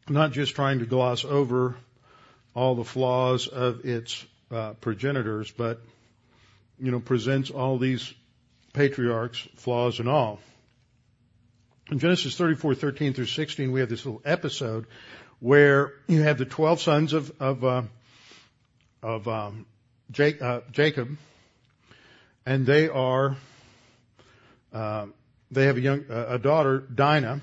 [0.09, 1.77] not just trying to gloss over
[2.55, 5.81] all the flaws of its uh, progenitors, but
[6.79, 8.13] you know presents all these
[8.73, 10.41] patriarchs flaws and all.
[11.91, 14.87] In Genesis 34, 13 through 16, we have this little episode
[15.41, 17.83] where you have the 12 sons of of, uh,
[19.03, 19.67] of um,
[20.11, 21.17] Jake, uh, Jacob,
[22.47, 23.37] and they are
[24.73, 25.07] uh,
[25.51, 27.41] they have a young a daughter, Dinah,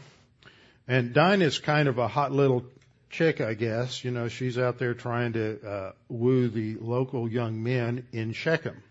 [0.88, 2.66] and Dinah is kind of a hot little
[3.12, 4.04] chick, I guess.
[4.04, 8.82] You know, she's out there trying to uh, woo the local young men in Shechem,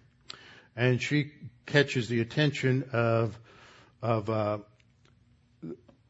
[0.76, 1.32] and she
[1.66, 3.36] catches the attention of
[4.02, 4.58] of uh,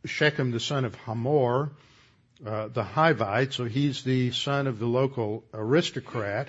[0.05, 1.73] Shechem, the son of Hamor,
[2.45, 3.53] uh, the Hivite.
[3.53, 6.49] So he's the son of the local aristocrat,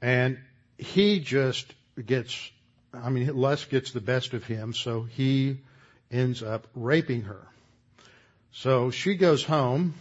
[0.00, 0.38] and
[0.76, 1.72] he just
[2.04, 2.50] gets.
[2.94, 5.60] I mean, lust gets the best of him, so he
[6.10, 7.40] ends up raping her.
[8.50, 9.94] So she goes home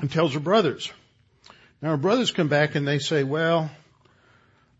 [0.00, 0.92] and tells her brothers.
[1.82, 3.70] Now her brothers come back and they say, well,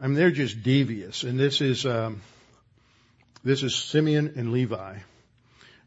[0.00, 1.22] I mean, they're just devious.
[1.22, 2.20] And this is, um,
[3.44, 4.98] this is Simeon and Levi.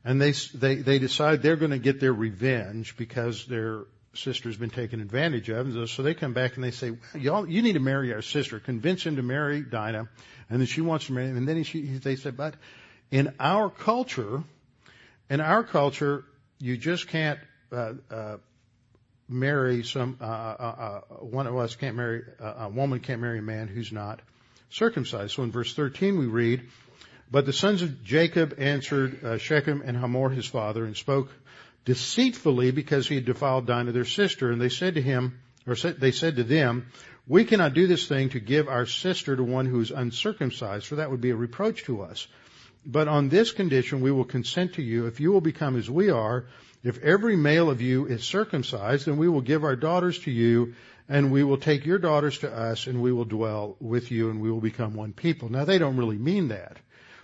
[0.05, 4.69] And they, they, they decide they're going to get their revenge because their sister's been
[4.69, 5.67] taken advantage of.
[5.67, 8.59] And so they come back and they say, y'all, you need to marry our sister.
[8.59, 10.07] Convince him to marry Dinah.
[10.49, 11.37] And then she wants to marry him.
[11.37, 12.55] And then he, they said, but
[13.11, 14.43] in our culture,
[15.29, 16.23] in our culture,
[16.59, 17.39] you just can't
[17.71, 18.37] uh, uh,
[19.29, 20.17] marry some.
[20.19, 20.75] Uh, uh,
[21.09, 24.21] uh one of us can't marry a woman can't marry a man who's not
[24.69, 25.33] circumcised.
[25.33, 26.67] So in verse 13 we read,
[27.31, 31.31] "But the sons of Jacob answered Shechem and Hamor his father and spoke
[31.85, 36.11] deceitfully because he had defiled Dinah their sister, and they said to him, or they
[36.11, 36.87] said to them."
[37.27, 40.95] We cannot do this thing to give our sister to one who is uncircumcised, for
[40.95, 42.27] that would be a reproach to us.
[42.83, 46.09] But on this condition we will consent to you if you will become as we
[46.09, 46.45] are.
[46.83, 50.75] If every male of you is circumcised, then we will give our daughters to you,
[51.09, 54.39] and we will take your daughters to us, and we will dwell with you, and
[54.39, 55.49] we will become one people.
[55.49, 56.77] Now they don't really mean that,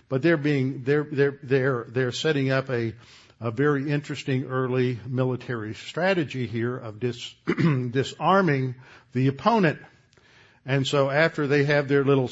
[0.08, 2.94] but they're being they're they're they're they're setting up a
[3.40, 7.34] a very interesting early military strategy here of dis,
[7.90, 8.74] disarming
[9.12, 9.78] the opponent.
[10.64, 12.30] And so after they have their little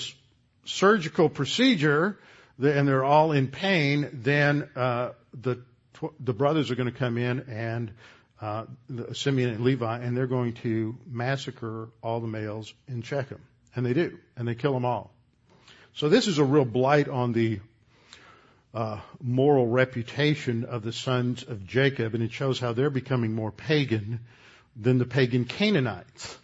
[0.65, 2.19] surgical procedure,
[2.59, 5.61] and they're all in pain, then uh, the
[6.21, 7.93] the brothers are going to come in and
[8.41, 8.65] uh,
[9.13, 13.41] Simeon and Levi, and they're going to massacre all the males in Shechem,
[13.75, 15.13] and they do, and they kill them all.
[15.95, 17.61] So this is a real blight on the
[18.75, 23.53] uh, moral reputation of the sons of Jacob, and it shows how they're becoming more
[23.53, 24.21] pagan
[24.77, 26.37] than the pagan Canaanites.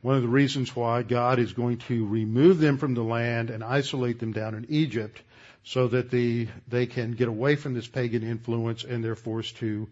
[0.00, 3.62] One of the reasons why God is going to remove them from the land and
[3.62, 5.20] isolate them down in Egypt
[5.64, 9.88] so that the, they can get away from this pagan influence and they're forced to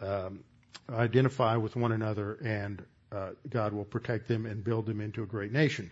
[0.00, 0.44] um,
[0.90, 5.26] identify with one another and uh, God will protect them and build them into a
[5.26, 5.90] great nation.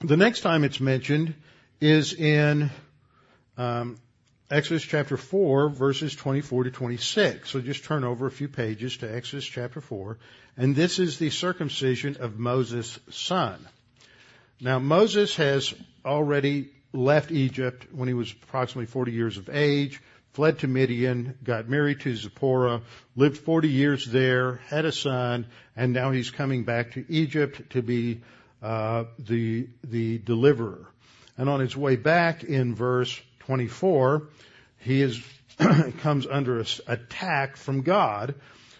[0.00, 1.34] The next time it's mentioned
[1.80, 2.70] is in
[3.56, 3.96] um,
[4.50, 7.48] Exodus chapter 4, verses 24 to 26.
[7.48, 10.18] So just turn over a few pages to Exodus chapter 4.
[10.58, 13.66] And this is the circumcision of Moses' son.
[14.60, 15.72] Now Moses has
[16.04, 20.00] already left Egypt when he was approximately 40 years of age,
[20.32, 22.82] fled to Midian, got married to Zipporah,
[23.16, 27.82] lived 40 years there, had a son, and now he's coming back to Egypt to
[27.82, 28.20] be
[28.62, 30.86] uh, the the deliverer.
[31.36, 34.28] And on his way back, in verse 24,
[34.78, 35.22] he is,
[35.98, 38.36] comes under attack from God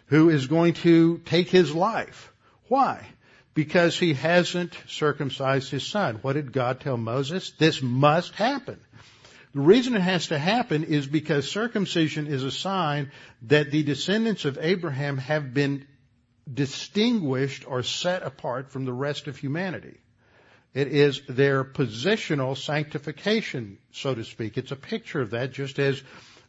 [0.07, 2.33] who is going to take his life.
[2.69, 3.07] Why?
[3.55, 6.19] Because he hasn't circumcised his son.
[6.23, 7.53] What did God tell Moses?
[7.53, 8.81] This must happen.
[9.55, 14.45] The reason it has to happen is because circumcision is a sign that the descendants
[14.45, 15.87] of Abraham have been
[16.53, 20.01] distinguished or set apart from the rest of humanity.
[20.75, 24.59] It is their positional sanctification, so to speak.
[24.59, 26.03] It's a picture of that, just as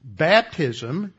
[0.03, 1.13] baptism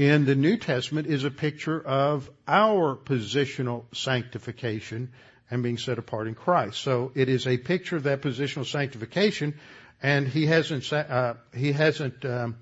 [0.00, 5.12] in the New Testament is a picture of our positional sanctification
[5.50, 6.80] and being set apart in Christ.
[6.80, 9.60] So it is a picture of that positional sanctification
[10.02, 12.56] and he hasn't uh, he hasn't um,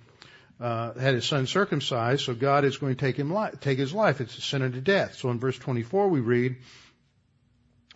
[0.59, 3.95] uh, had his son circumcised, so God is going to take him li- take his
[3.95, 4.20] life.
[4.20, 5.14] It's a sin unto death.
[5.14, 6.57] So in verse 24 we read,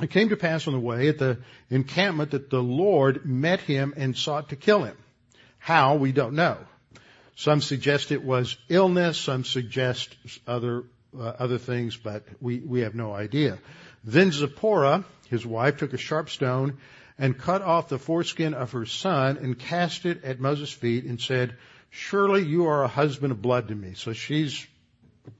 [0.01, 1.39] "It came to pass on the way at the
[1.69, 4.97] encampment that the Lord met him and sought to kill him.
[5.59, 6.59] How we don't know.
[7.37, 9.19] Some suggest it was illness.
[9.19, 10.15] Some suggest
[10.47, 10.85] other
[11.19, 13.59] uh, other things, but we we have no idea."
[14.05, 16.79] Then Zipporah, his wife, took a sharp stone
[17.19, 21.21] and cut off the foreskin of her son and cast it at Moses' feet and
[21.21, 21.57] said,
[21.93, 23.93] surely you are a husband of blood to me.
[23.95, 24.67] So she's,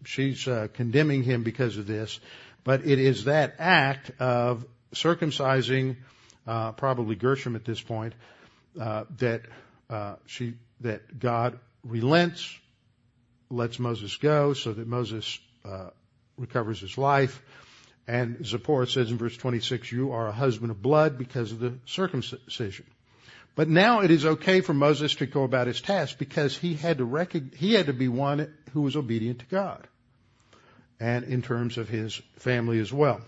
[0.05, 2.21] she's uh, condemning him because of this.
[2.63, 4.65] But it is that act of
[4.95, 5.97] circumcising,
[6.47, 8.15] uh, probably Gershom at this point,
[8.81, 9.43] uh, that
[9.91, 12.59] uh, she, that God relents,
[13.51, 15.91] lets Moses go so that Moses uh,
[16.37, 17.43] recovers his life.
[18.09, 21.75] And Zipporah says in verse 26, you are a husband of blood because of the
[21.87, 22.87] circumcision.
[23.55, 26.99] But now it is okay for Moses to go about his task because he had
[26.99, 29.87] to recognize, he had to be one who was obedient to God.
[30.99, 33.21] And in terms of his family as well.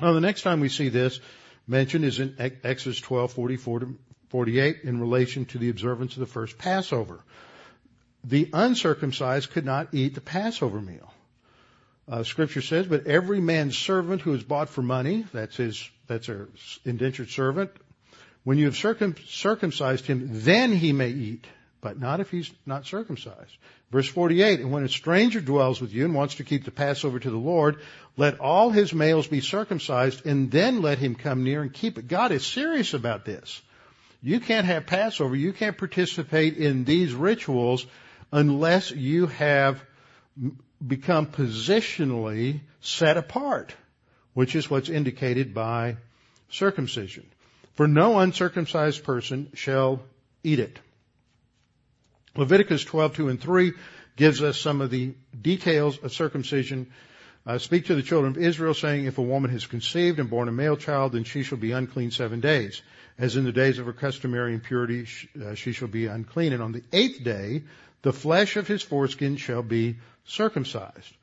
[0.00, 1.20] Now the next time we see this
[1.66, 2.34] mentioned is in
[2.64, 3.98] Exodus 12, 44 to
[4.32, 7.20] 48 in relation to the observance of the first Passover.
[8.24, 11.12] The uncircumcised could not eat the Passover meal.
[12.08, 16.30] Uh, scripture says, but every man's servant who is bought for money, that's his, that's
[16.30, 16.48] our
[16.86, 17.70] indentured servant,
[18.42, 21.44] when you have circum, circumcised him, then he may eat,
[21.82, 23.56] but not if he's not circumcised.
[23.90, 27.18] Verse 48, and when a stranger dwells with you and wants to keep the Passover
[27.18, 27.80] to the Lord,
[28.16, 32.08] let all his males be circumcised and then let him come near and keep it.
[32.08, 33.60] God is serious about this.
[34.22, 37.86] You can't have Passover, you can't participate in these rituals
[38.30, 39.84] unless you have
[40.84, 43.74] become positionally set apart,
[44.32, 45.96] which is what's indicated by
[46.50, 47.26] circumcision.
[47.74, 50.02] For no uncircumcised person shall
[50.44, 50.78] eat it.
[52.36, 53.72] Leviticus 12, 2 and 3
[54.16, 56.90] gives us some of the details of circumcision.
[57.44, 60.48] Uh, speak to the children of Israel saying, if a woman has conceived and born
[60.48, 62.82] a male child, then she shall be unclean seven days.
[63.18, 65.06] As in the days of her customary impurity,
[65.44, 66.52] uh, she shall be unclean.
[66.52, 67.62] And on the eighth day,
[68.02, 71.14] the flesh of his foreskin shall be circumcised.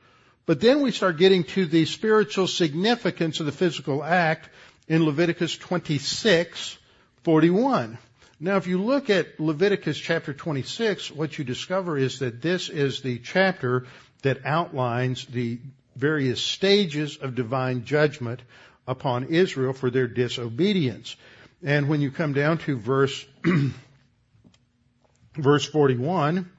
[0.46, 4.50] But then we start getting to the spiritual significance of the physical act
[4.88, 6.78] in Leviticus 26,
[7.24, 7.98] 41.
[8.42, 13.02] Now if you look at Leviticus chapter 26, what you discover is that this is
[13.02, 13.86] the chapter
[14.24, 15.60] that outlines the
[16.00, 18.42] various stages of divine judgment
[18.88, 21.16] upon Israel for their disobedience.
[21.64, 23.26] And when you come down to verse,
[25.36, 26.50] verse 41,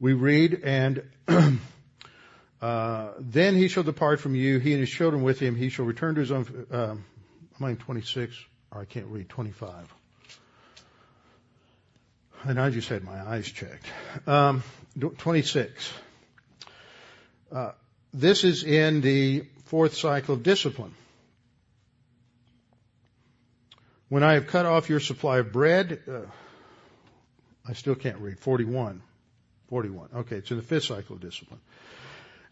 [0.00, 1.02] we read, and
[2.60, 5.54] uh, then he shall depart from you, he and his children with him.
[5.54, 6.66] He shall return to his own.
[6.70, 7.04] Um,
[7.62, 8.34] I'm 26,
[8.72, 9.94] or I can't read 25.
[12.44, 13.86] And I just had my eyes checked.
[14.26, 14.62] Um,
[15.18, 15.92] 26.
[17.52, 17.72] Uh,
[18.12, 20.94] this is in the fourth cycle of discipline.
[24.08, 26.22] When I have cut off your supply of bread, uh,
[27.66, 28.40] I still can't read.
[28.40, 29.02] 41.
[29.68, 30.08] 41.
[30.16, 31.60] Okay, it's in the fifth cycle of discipline.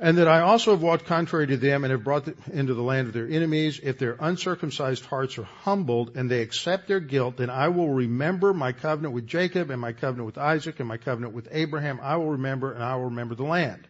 [0.01, 2.83] And that I also have walked contrary to them and have brought them into the
[2.83, 3.81] land of their enemies.
[3.83, 8.55] If their uncircumcised hearts are humbled and they accept their guilt, then I will remember
[8.55, 11.99] my covenant with Jacob and my covenant with Isaac and my covenant with Abraham.
[12.01, 13.89] I will remember and I will remember the land.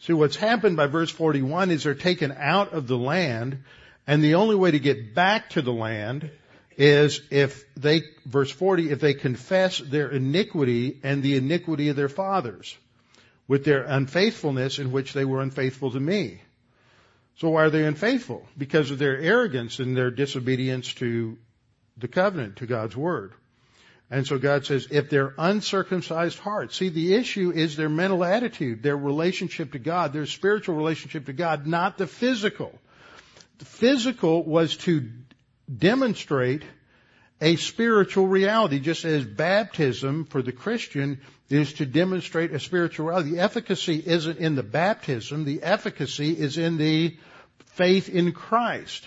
[0.00, 3.62] See, what's happened by verse 41 is they're taken out of the land
[4.06, 6.30] and the only way to get back to the land
[6.76, 12.08] is if they, verse 40, if they confess their iniquity and the iniquity of their
[12.08, 12.76] fathers
[13.46, 16.40] with their unfaithfulness in which they were unfaithful to me.
[17.36, 18.46] So why are they unfaithful?
[18.56, 21.36] Because of their arrogance and their disobedience to
[21.98, 23.32] the covenant, to God's word.
[24.10, 28.82] And so God says, if their uncircumcised heart, see the issue is their mental attitude,
[28.82, 32.76] their relationship to God, their spiritual relationship to God, not the physical.
[33.58, 35.08] The physical was to
[35.74, 36.64] demonstrate
[37.40, 43.32] a spiritual reality, just as baptism for the Christian is to demonstrate a spiritual reality.
[43.32, 47.16] The efficacy isn't in the baptism, the efficacy is in the
[47.66, 49.06] faith in Christ.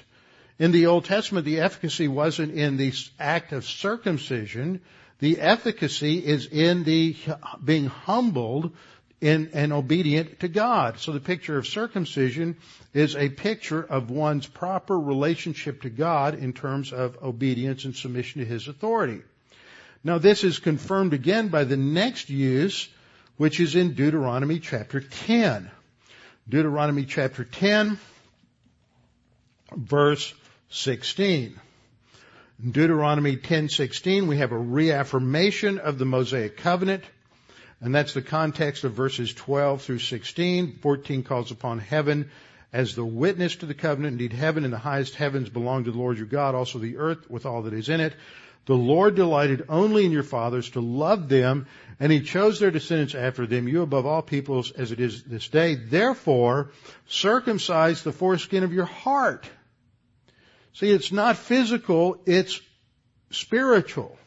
[0.60, 4.82] In the Old Testament, the efficacy wasn't in the act of circumcision.
[5.20, 7.16] The efficacy is in the
[7.64, 8.72] being humbled
[9.20, 11.00] in, and obedient to God.
[11.00, 12.58] So the picture of circumcision
[12.94, 18.42] is a picture of one's proper relationship to God in terms of obedience and submission
[18.42, 19.22] to His authority.
[20.04, 22.90] Now this is confirmed again by the next use,
[23.38, 25.72] which is in Deuteronomy chapter 10.
[26.48, 27.98] Deuteronomy chapter 10,
[29.76, 30.34] verse
[30.74, 31.60] 16.
[32.64, 37.04] In Deuteronomy 10:16 we have a reaffirmation of the Mosaic covenant
[37.80, 40.80] and that's the context of verses 12 through 16.
[40.82, 42.32] 14 calls upon heaven
[42.72, 44.14] as the witness to the covenant.
[44.14, 47.30] Indeed, heaven and the highest heavens belong to the Lord your God, also the earth
[47.30, 48.16] with all that is in it.
[48.66, 51.68] The Lord delighted only in your fathers to love them,
[52.00, 55.50] and he chose their descendants after them, you above all peoples as it is this
[55.50, 55.76] day.
[55.76, 56.72] Therefore,
[57.06, 59.48] circumcise the foreskin of your heart.
[60.74, 62.60] See, it's not physical, it's
[63.30, 64.18] spiritual.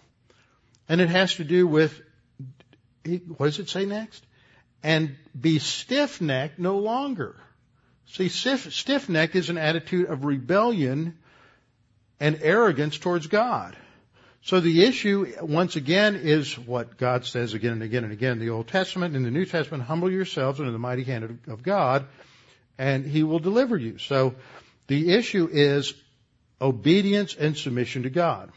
[0.89, 2.01] And it has to do with
[3.05, 4.25] what does it say next?
[4.83, 7.37] And be stiff necked no longer.
[8.07, 11.19] See, stiff necked is an attitude of rebellion
[12.21, 13.77] and arrogance towards God.
[14.43, 18.39] So the issue, once again, is what God says again and again and again in
[18.39, 19.17] the Old Testament.
[19.17, 22.07] In the New Testament, humble yourselves under the mighty hand of God,
[22.79, 23.99] and He will deliver you.
[23.99, 24.37] So
[24.87, 25.95] the issue is
[26.61, 28.51] obedience and submission to God.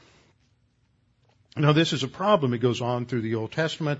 [1.56, 2.54] Now this is a problem.
[2.54, 4.00] It goes on through the Old Testament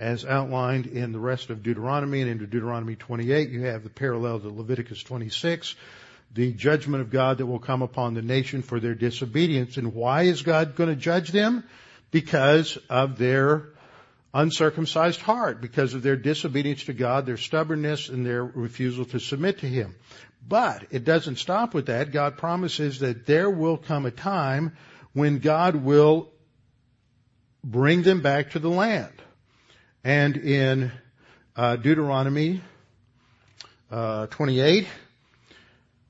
[0.00, 3.50] as outlined in the rest of Deuteronomy and into Deuteronomy 28.
[3.50, 5.74] You have the parallel to Leviticus 26,
[6.34, 9.76] the judgment of God that will come upon the nation for their disobedience.
[9.76, 11.64] And why is God going to judge them?
[12.10, 13.70] Because of their
[14.34, 19.60] uncircumcised heart, because of their disobedience to God, their stubbornness, and their refusal to submit
[19.60, 19.94] to Him.
[20.46, 22.12] But it doesn't stop with that.
[22.12, 24.76] God promises that there will come a time
[25.12, 26.30] when God will
[27.64, 29.12] bring them back to the land.
[30.04, 30.92] And in
[31.56, 32.62] uh, Deuteronomy
[33.90, 34.86] uh, 28,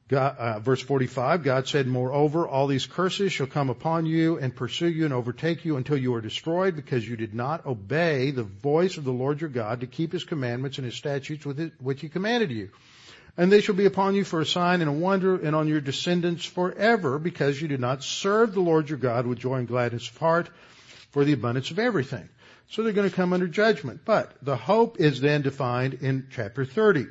[0.08, 4.56] God, uh, verse 45, God said, Moreover, all these curses shall come upon you and
[4.56, 8.42] pursue you and overtake you until you are destroyed because you did not obey the
[8.42, 12.00] voice of the Lord your God to keep his commandments and his statutes with which
[12.00, 12.70] he commanded you.
[13.36, 15.82] And they shall be upon you for a sign and a wonder and on your
[15.82, 20.08] descendants forever because you did not serve the Lord your God with joy and gladness
[20.08, 20.48] of heart
[21.10, 22.28] for the abundance of everything.
[22.70, 24.00] So they're going to come under judgment.
[24.06, 27.06] But the hope is then defined in chapter 30.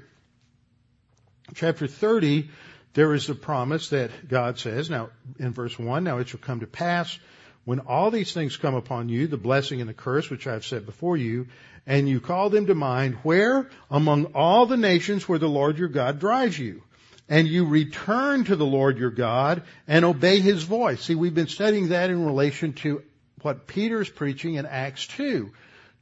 [1.54, 2.50] Chapter 30,
[2.98, 6.62] there is the promise that God says, now in verse 1, now it shall come
[6.62, 7.20] to pass
[7.64, 10.66] when all these things come upon you, the blessing and the curse which I have
[10.66, 11.45] set before you,
[11.86, 13.70] and you call them to mind, where?
[13.91, 16.82] Among all the nations where the Lord your God drives you,
[17.30, 21.04] and you return to the Lord your God and obey his voice.
[21.04, 23.04] See, we've been studying that in relation to
[23.43, 25.52] what Peter's preaching in Acts 2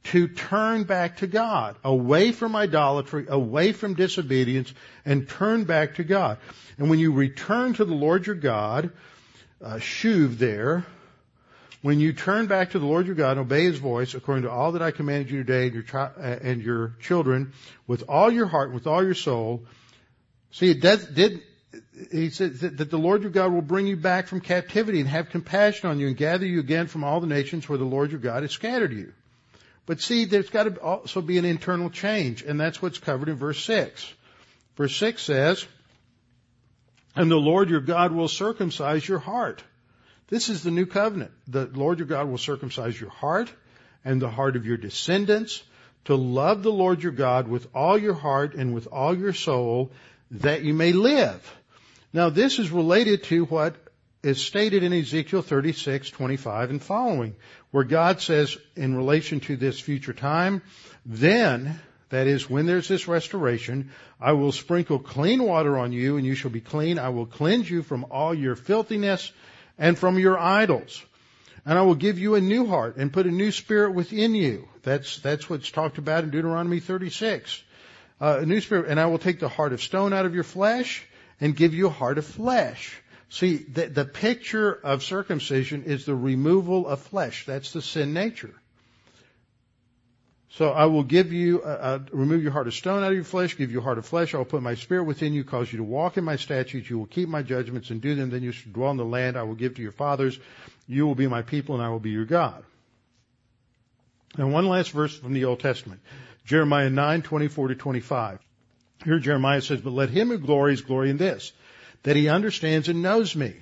[0.06, 4.72] to turn back to God, away from idolatry, away from disobedience,
[5.04, 6.38] and turn back to God.
[6.78, 8.90] And when you return to the Lord your God,
[9.62, 10.86] uh, shuv there,
[11.82, 14.50] when you turn back to the Lord your God and obey His voice, according to
[14.50, 17.52] all that I commanded you today and your, chi- uh, and your children,
[17.86, 19.64] with all your heart, and with all your soul,
[20.52, 21.42] see, it did, did
[22.12, 25.30] he said that the Lord your God will bring you back from captivity and have
[25.30, 28.20] compassion on you and gather you again from all the nations where the Lord your
[28.20, 29.12] God has scattered you.
[29.86, 33.36] But see, there's got to also be an internal change, and that's what's covered in
[33.36, 34.12] verse 6.
[34.76, 35.64] Verse 6 says,
[37.14, 39.62] And the Lord your God will circumcise your heart.
[40.28, 41.30] This is the new covenant.
[41.46, 43.50] The Lord your God will circumcise your heart
[44.04, 45.62] and the heart of your descendants
[46.06, 49.92] to love the Lord your God with all your heart and with all your soul
[50.30, 51.56] that you may live.
[52.12, 53.76] Now this is related to what
[54.22, 57.36] is stated in Ezekiel 36, 25 and following,
[57.70, 60.62] where God says in relation to this future time,
[61.04, 63.90] then, that is, when there's this restoration,
[64.20, 66.98] I will sprinkle clean water on you and you shall be clean.
[66.98, 69.32] I will cleanse you from all your filthiness
[69.78, 71.04] and from your idols.
[71.64, 74.68] And I will give you a new heart and put a new spirit within you.
[74.82, 77.62] That's, that's what's talked about in Deuteronomy 36.
[78.20, 80.44] Uh, a new spirit, and I will take the heart of stone out of your
[80.44, 81.04] flesh
[81.40, 82.96] and give you a heart of flesh.
[83.28, 87.44] See, the, the picture of circumcision is the removal of flesh.
[87.46, 88.54] That's the sin nature.
[90.50, 93.24] So I will give you, uh, uh, remove your heart of stone out of your
[93.24, 94.34] flesh, give you a heart of flesh.
[94.34, 96.88] I will put my spirit within you, cause you to walk in my statutes.
[96.88, 98.30] You will keep my judgments and do them.
[98.30, 100.38] Then you shall dwell in the land I will give to your fathers.
[100.88, 102.64] You will be my people and I will be your God.
[104.38, 106.00] And one last verse from the Old Testament.
[106.46, 108.38] Jeremiah 9, 24 to 25.
[109.04, 111.52] Here Jeremiah says, but let him who glories glory in this,
[112.06, 113.52] that he understands and knows me.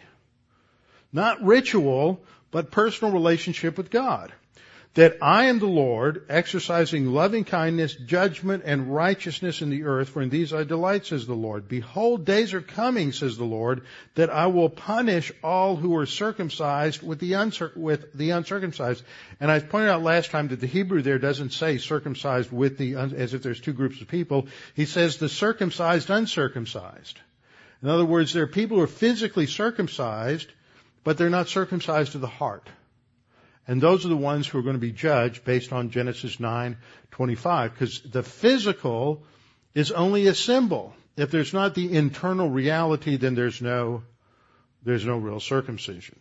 [1.12, 4.32] Not ritual, but personal relationship with God
[4.94, 10.22] that I am the Lord, exercising loving kindness, judgment, and righteousness in the earth, for
[10.22, 11.68] in these I delight, says the Lord.
[11.68, 13.82] Behold, days are coming, says the Lord,
[14.14, 19.02] that I will punish all who are circumcised with the, with the uncircumcised.
[19.40, 22.94] And I pointed out last time that the Hebrew there doesn't say circumcised with the,
[22.94, 24.46] un- as if there's two groups of people.
[24.74, 27.18] He says the circumcised, uncircumcised.
[27.82, 30.50] In other words, there are people who are physically circumcised,
[31.02, 32.68] but they're not circumcised to the heart.
[33.66, 37.72] And those are the ones who are going to be judged based on Genesis 9:25
[37.72, 39.24] because the physical
[39.74, 40.94] is only a symbol.
[41.16, 44.02] If there's not the internal reality, then there's no
[44.82, 46.18] there's no real circumcision.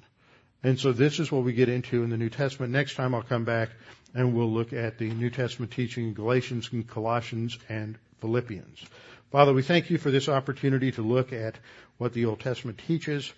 [0.63, 2.71] And so this is what we get into in the New Testament.
[2.71, 3.69] Next time I'll come back
[4.13, 8.85] and we'll look at the New Testament teaching in Galatians and Colossians and Philippians.
[9.33, 11.57] Father, we thank you for this opportunity to look at
[11.97, 13.33] what the Old Testament teaches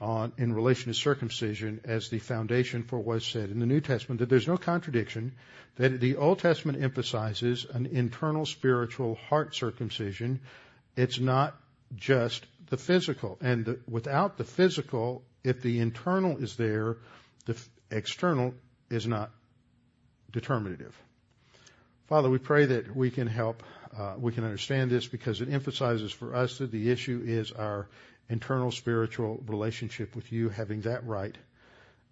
[0.00, 3.80] on in relation to circumcision as the foundation for what is said in the New
[3.80, 5.36] Testament, that there's no contradiction,
[5.76, 10.40] that the Old Testament emphasizes an internal spiritual heart circumcision.
[10.96, 11.54] It's not
[11.94, 13.38] just the physical.
[13.40, 16.96] And the, without the physical, if the internal is there,
[17.44, 17.56] the
[17.92, 18.52] external
[18.90, 19.30] is not
[20.32, 21.00] determinative.
[22.08, 23.62] Father, we pray that we can help,
[23.96, 27.88] Uh, we can understand this because it emphasizes for us that the issue is our
[28.28, 31.36] internal spiritual relationship with you, having that right.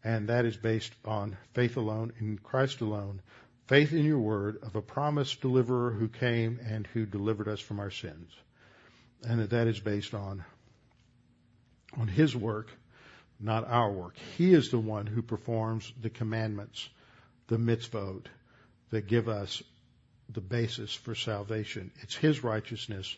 [0.02, 3.20] And that is based on faith alone in Christ alone,
[3.66, 7.80] faith in your word of a promised deliverer who came and who delivered us from
[7.80, 8.30] our sins.
[9.26, 10.44] And that that is based on,
[11.98, 12.70] on his work,
[13.40, 14.16] not our work.
[14.38, 16.88] He is the one who performs the commandments,
[17.48, 18.26] the mitzvot,
[18.90, 19.62] that give us
[20.34, 21.90] the basis for salvation.
[22.02, 23.16] It's his righteousness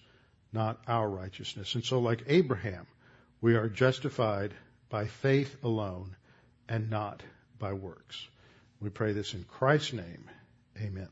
[0.57, 1.75] not our righteousness.
[1.75, 2.87] And so, like Abraham,
[3.41, 4.55] we are justified
[4.89, 6.17] by faith alone
[6.69, 7.23] and not
[7.59, 8.27] by works.
[8.81, 10.31] We pray this in Christ's name.
[10.81, 11.09] Amen.